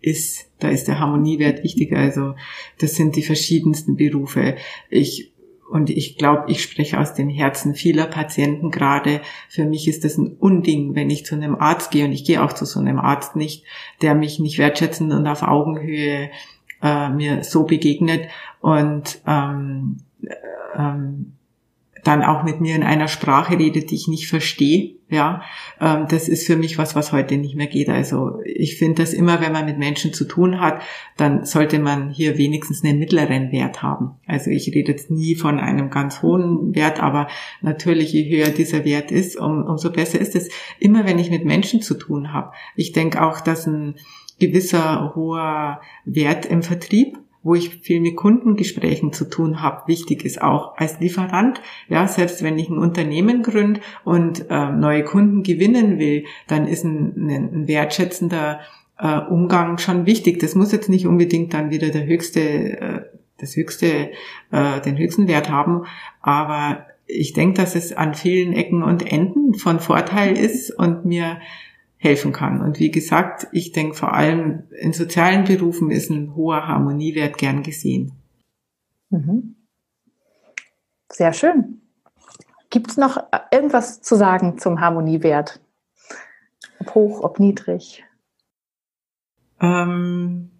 ist, 0.00 0.50
da 0.58 0.68
ist 0.68 0.86
der 0.86 1.00
Harmoniewert 1.00 1.64
wichtig. 1.64 1.92
Also 1.92 2.34
das 2.78 2.94
sind 2.94 3.16
die 3.16 3.22
verschiedensten 3.22 3.96
Berufe. 3.96 4.56
Ich 4.90 5.32
und 5.70 5.90
ich 5.90 6.18
glaube, 6.18 6.50
ich 6.50 6.62
spreche 6.62 7.00
aus 7.00 7.14
den 7.14 7.30
Herzen 7.30 7.74
vieler 7.74 8.06
Patienten 8.06 8.70
gerade. 8.70 9.20
Für 9.48 9.64
mich 9.64 9.88
ist 9.88 10.04
das 10.04 10.18
ein 10.18 10.36
Unding, 10.38 10.94
wenn 10.94 11.10
ich 11.10 11.24
zu 11.24 11.34
einem 11.34 11.56
Arzt 11.56 11.90
gehe 11.90 12.04
und 12.04 12.12
ich 12.12 12.24
gehe 12.24 12.42
auch 12.42 12.52
zu 12.52 12.64
so 12.64 12.80
einem 12.80 12.98
Arzt 12.98 13.34
nicht, 13.36 13.64
der 14.02 14.14
mich 14.14 14.38
nicht 14.38 14.58
wertschätzend 14.58 15.12
und 15.12 15.26
auf 15.26 15.42
Augenhöhe 15.42 16.30
äh, 16.82 17.08
mir 17.08 17.44
so 17.44 17.64
begegnet 17.64 18.28
und 18.60 19.20
ähm, 19.26 19.98
äh, 20.22 20.34
ähm, 20.76 21.32
dann 22.04 22.22
auch 22.22 22.44
mit 22.44 22.60
mir 22.60 22.76
in 22.76 22.82
einer 22.82 23.08
Sprache 23.08 23.58
redet, 23.58 23.90
die 23.90 23.94
ich 23.96 24.08
nicht 24.08 24.28
verstehe. 24.28 24.96
Ja, 25.10 25.42
ähm, 25.80 26.06
das 26.08 26.28
ist 26.28 26.46
für 26.46 26.56
mich 26.56 26.78
was, 26.78 26.96
was 26.96 27.12
heute 27.12 27.36
nicht 27.36 27.56
mehr 27.56 27.66
geht. 27.66 27.88
Also 27.88 28.40
ich 28.44 28.78
finde, 28.78 29.02
dass 29.02 29.12
immer, 29.12 29.40
wenn 29.40 29.52
man 29.52 29.66
mit 29.66 29.78
Menschen 29.78 30.12
zu 30.12 30.24
tun 30.24 30.60
hat, 30.60 30.80
dann 31.16 31.44
sollte 31.44 31.78
man 31.78 32.10
hier 32.10 32.38
wenigstens 32.38 32.82
einen 32.82 32.98
mittleren 32.98 33.52
Wert 33.52 33.82
haben. 33.82 34.12
Also 34.26 34.50
ich 34.50 34.66
rede 34.74 34.92
jetzt 34.92 35.10
nie 35.10 35.36
von 35.36 35.60
einem 35.60 35.90
ganz 35.90 36.22
hohen 36.22 36.74
Wert, 36.74 37.02
aber 37.02 37.28
natürlich, 37.60 38.12
je 38.12 38.28
höher 38.28 38.48
dieser 38.50 38.84
Wert 38.84 39.10
ist, 39.10 39.36
um, 39.36 39.64
umso 39.64 39.92
besser 39.92 40.20
ist 40.20 40.34
es. 40.34 40.48
Immer, 40.80 41.04
wenn 41.04 41.18
ich 41.18 41.30
mit 41.30 41.44
Menschen 41.44 41.80
zu 41.82 41.94
tun 41.94 42.32
habe. 42.32 42.52
Ich 42.74 42.92
denke 42.92 43.22
auch, 43.22 43.40
dass 43.40 43.66
ein 43.66 43.96
gewisser 44.40 45.14
hoher 45.14 45.80
Wert 46.04 46.46
im 46.46 46.62
Vertrieb 46.62 47.18
wo 47.44 47.54
ich 47.54 47.76
viel 47.82 48.00
mit 48.00 48.16
Kundengesprächen 48.16 49.12
zu 49.12 49.26
tun 49.26 49.62
habe, 49.62 49.86
wichtig 49.86 50.24
ist 50.24 50.42
auch 50.42 50.76
als 50.76 50.98
Lieferant. 50.98 51.60
Ja, 51.88 52.08
selbst 52.08 52.42
wenn 52.42 52.58
ich 52.58 52.70
ein 52.70 52.78
Unternehmen 52.78 53.42
gründe 53.42 53.80
und 54.02 54.46
äh, 54.50 54.72
neue 54.72 55.04
Kunden 55.04 55.42
gewinnen 55.42 55.98
will, 55.98 56.24
dann 56.48 56.66
ist 56.66 56.84
ein, 56.84 57.28
ein 57.28 57.68
wertschätzender 57.68 58.60
äh, 58.98 59.18
Umgang 59.18 59.78
schon 59.78 60.06
wichtig. 60.06 60.40
Das 60.40 60.54
muss 60.54 60.72
jetzt 60.72 60.88
nicht 60.88 61.06
unbedingt 61.06 61.52
dann 61.52 61.70
wieder 61.70 61.90
der 61.90 62.06
höchste, 62.06 62.40
äh, 62.40 63.02
das 63.38 63.56
höchste, 63.56 64.10
äh, 64.50 64.80
den 64.80 64.96
höchsten 64.96 65.28
Wert 65.28 65.50
haben, 65.50 65.84
aber 66.22 66.86
ich 67.06 67.34
denke, 67.34 67.60
dass 67.60 67.74
es 67.74 67.92
an 67.92 68.14
vielen 68.14 68.54
Ecken 68.54 68.82
und 68.82 69.06
Enden 69.06 69.54
von 69.54 69.78
Vorteil 69.78 70.36
ist 70.38 70.70
und 70.70 71.04
mir 71.04 71.38
helfen 72.04 72.32
kann. 72.32 72.60
Und 72.60 72.78
wie 72.78 72.90
gesagt, 72.90 73.48
ich 73.52 73.72
denke 73.72 73.94
vor 73.94 74.12
allem 74.12 74.64
in 74.78 74.92
sozialen 74.92 75.44
Berufen 75.44 75.90
ist 75.90 76.10
ein 76.10 76.34
hoher 76.36 76.68
Harmoniewert 76.68 77.38
gern 77.38 77.62
gesehen. 77.62 78.12
Mhm. 79.10 79.56
Sehr 81.10 81.32
schön. 81.32 81.80
Gibt 82.70 82.90
es 82.90 82.96
noch 82.96 83.22
irgendwas 83.50 84.02
zu 84.02 84.16
sagen 84.16 84.58
zum 84.58 84.80
Harmoniewert? 84.80 85.60
Ob 86.80 86.94
hoch, 86.94 87.20
ob 87.22 87.40
niedrig? 87.40 88.04
Ähm, 89.60 89.88
hm, 89.88 90.50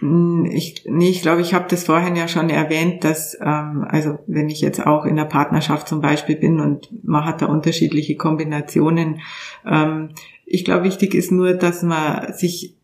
ich, 0.00 0.84
nee, 0.86 1.08
ich 1.08 1.22
glaube, 1.22 1.40
ich 1.40 1.54
habe 1.54 1.66
das 1.68 1.84
vorhin 1.84 2.16
ja 2.16 2.28
schon 2.28 2.50
erwähnt, 2.50 3.02
dass, 3.02 3.34
ähm, 3.40 3.86
also 3.88 4.18
wenn 4.26 4.50
ich 4.50 4.60
jetzt 4.60 4.86
auch 4.86 5.06
in 5.06 5.16
der 5.16 5.24
Partnerschaft 5.24 5.88
zum 5.88 6.02
Beispiel 6.02 6.36
bin 6.36 6.60
und 6.60 6.90
man 7.02 7.24
hat 7.24 7.40
da 7.40 7.46
unterschiedliche 7.46 8.16
Kombinationen, 8.16 9.20
ähm, 9.64 10.10
ich 10.44 10.64
glaube, 10.64 10.84
wichtig 10.84 11.14
ist 11.14 11.32
nur, 11.32 11.54
dass 11.54 11.82
man 11.82 12.34
sich, 12.34 12.74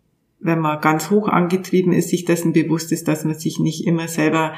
wenn 0.40 0.58
man 0.58 0.80
ganz 0.80 1.10
hoch 1.10 1.28
angetrieben 1.28 1.92
ist, 1.92 2.08
sich 2.08 2.24
dessen 2.24 2.54
bewusst 2.54 2.92
ist, 2.92 3.06
dass 3.08 3.24
man 3.24 3.34
sich 3.34 3.58
nicht 3.58 3.86
immer 3.86 4.08
selber 4.08 4.54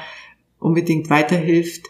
unbedingt 0.57 1.09
weiterhilft 1.09 1.87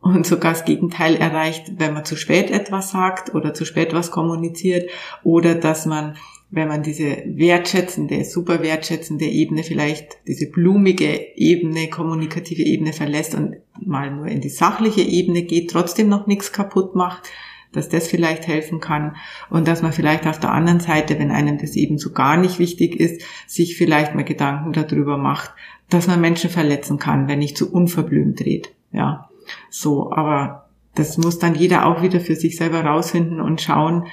und 0.00 0.26
sogar 0.26 0.52
das 0.52 0.64
Gegenteil 0.66 1.16
erreicht, 1.16 1.72
wenn 1.78 1.94
man 1.94 2.04
zu 2.04 2.16
spät 2.16 2.50
etwas 2.50 2.90
sagt 2.90 3.34
oder 3.34 3.54
zu 3.54 3.64
spät 3.64 3.94
was 3.94 4.10
kommuniziert 4.10 4.90
oder 5.22 5.54
dass 5.54 5.86
man, 5.86 6.16
wenn 6.54 6.68
man 6.68 6.84
diese 6.84 7.24
wertschätzende, 7.26 8.24
super 8.24 8.62
wertschätzende 8.62 9.24
Ebene 9.24 9.64
vielleicht, 9.64 10.18
diese 10.28 10.48
blumige 10.48 11.36
Ebene, 11.36 11.88
kommunikative 11.88 12.62
Ebene 12.62 12.92
verlässt 12.92 13.34
und 13.34 13.56
mal 13.84 14.14
nur 14.14 14.26
in 14.26 14.40
die 14.40 14.48
sachliche 14.48 15.02
Ebene 15.02 15.42
geht, 15.42 15.70
trotzdem 15.70 16.08
noch 16.08 16.28
nichts 16.28 16.52
kaputt 16.52 16.94
macht, 16.94 17.28
dass 17.72 17.88
das 17.88 18.06
vielleicht 18.06 18.46
helfen 18.46 18.78
kann 18.78 19.16
und 19.50 19.66
dass 19.66 19.82
man 19.82 19.92
vielleicht 19.92 20.28
auf 20.28 20.38
der 20.38 20.52
anderen 20.52 20.78
Seite, 20.78 21.18
wenn 21.18 21.32
einem 21.32 21.58
das 21.58 21.74
eben 21.74 21.98
so 21.98 22.12
gar 22.12 22.36
nicht 22.36 22.60
wichtig 22.60 23.00
ist, 23.00 23.22
sich 23.48 23.76
vielleicht 23.76 24.14
mal 24.14 24.22
Gedanken 24.22 24.72
darüber 24.72 25.18
macht, 25.18 25.52
dass 25.90 26.06
man 26.06 26.20
Menschen 26.20 26.50
verletzen 26.50 27.00
kann, 27.00 27.26
wenn 27.26 27.40
nicht 27.40 27.58
zu 27.58 27.72
unverblümt 27.72 28.40
redet. 28.42 28.72
Ja, 28.92 29.28
so, 29.70 30.12
aber 30.12 30.68
das 30.94 31.18
muss 31.18 31.40
dann 31.40 31.56
jeder 31.56 31.86
auch 31.86 32.00
wieder 32.00 32.20
für 32.20 32.36
sich 32.36 32.56
selber 32.56 32.84
rausfinden 32.84 33.40
und 33.40 33.60
schauen, 33.60 34.06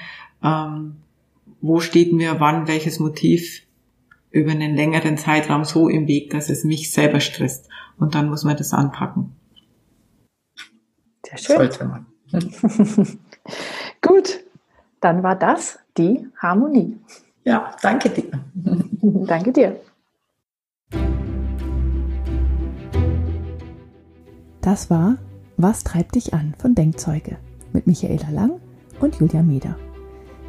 ähm, 0.43 0.95
wo 1.61 1.79
steht 1.79 2.11
mir 2.11 2.39
wann 2.39 2.67
welches 2.67 2.99
Motiv 2.99 3.61
über 4.31 4.51
einen 4.51 4.75
längeren 4.75 5.17
Zeitraum 5.17 5.63
so 5.63 5.89
im 5.89 6.07
Weg, 6.07 6.31
dass 6.31 6.49
es 6.49 6.63
mich 6.63 6.91
selber 6.91 7.19
stresst. 7.19 7.69
Und 7.97 8.15
dann 8.15 8.29
muss 8.29 8.43
man 8.43 8.57
das 8.57 8.73
anpacken. 8.73 9.33
Sehr 11.25 11.37
schön. 11.37 11.55
Sollte 11.57 11.85
man. 11.85 12.05
Gut, 14.01 14.39
dann 15.01 15.21
war 15.21 15.35
das 15.35 15.79
die 15.97 16.27
Harmonie. 16.37 16.97
Ja, 17.43 17.75
danke 17.81 18.09
dir. 18.09 18.31
danke 19.01 19.51
dir. 19.51 19.79
Das 24.61 24.89
war 24.89 25.17
Was 25.57 25.83
treibt 25.83 26.15
dich 26.15 26.33
an 26.33 26.55
von 26.57 26.73
Denkzeuge 26.73 27.37
mit 27.73 27.85
Michaela 27.85 28.29
Lang 28.31 28.59
und 28.99 29.19
Julia 29.19 29.43
Meder. 29.43 29.75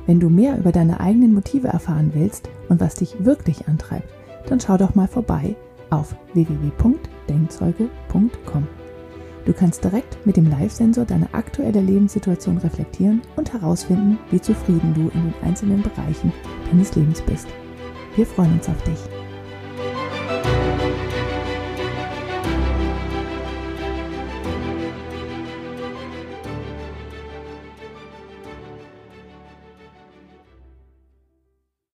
Wenn 0.06 0.20
du 0.20 0.28
mehr 0.28 0.58
über 0.58 0.72
deine 0.72 1.00
eigenen 1.00 1.32
Motive 1.34 1.68
erfahren 1.68 2.10
willst 2.14 2.48
und 2.68 2.80
was 2.80 2.96
dich 2.96 3.24
wirklich 3.24 3.68
antreibt, 3.68 4.08
dann 4.46 4.60
schau 4.60 4.76
doch 4.76 4.94
mal 4.94 5.08
vorbei 5.08 5.56
auf 5.90 6.14
www.denkzeuge.com. 6.34 8.66
Du 9.44 9.52
kannst 9.52 9.82
direkt 9.82 10.24
mit 10.24 10.36
dem 10.36 10.48
Live-Sensor 10.48 11.04
deine 11.04 11.34
aktuelle 11.34 11.80
Lebenssituation 11.80 12.58
reflektieren 12.58 13.22
und 13.36 13.52
herausfinden, 13.52 14.18
wie 14.30 14.40
zufrieden 14.40 14.94
du 14.94 15.10
in 15.14 15.24
den 15.24 15.34
einzelnen 15.42 15.82
Bereichen 15.82 16.32
deines 16.70 16.94
Lebens 16.94 17.20
bist. 17.22 17.48
Wir 18.14 18.26
freuen 18.26 18.52
uns 18.52 18.68
auf 18.68 18.80
dich. 18.84 19.11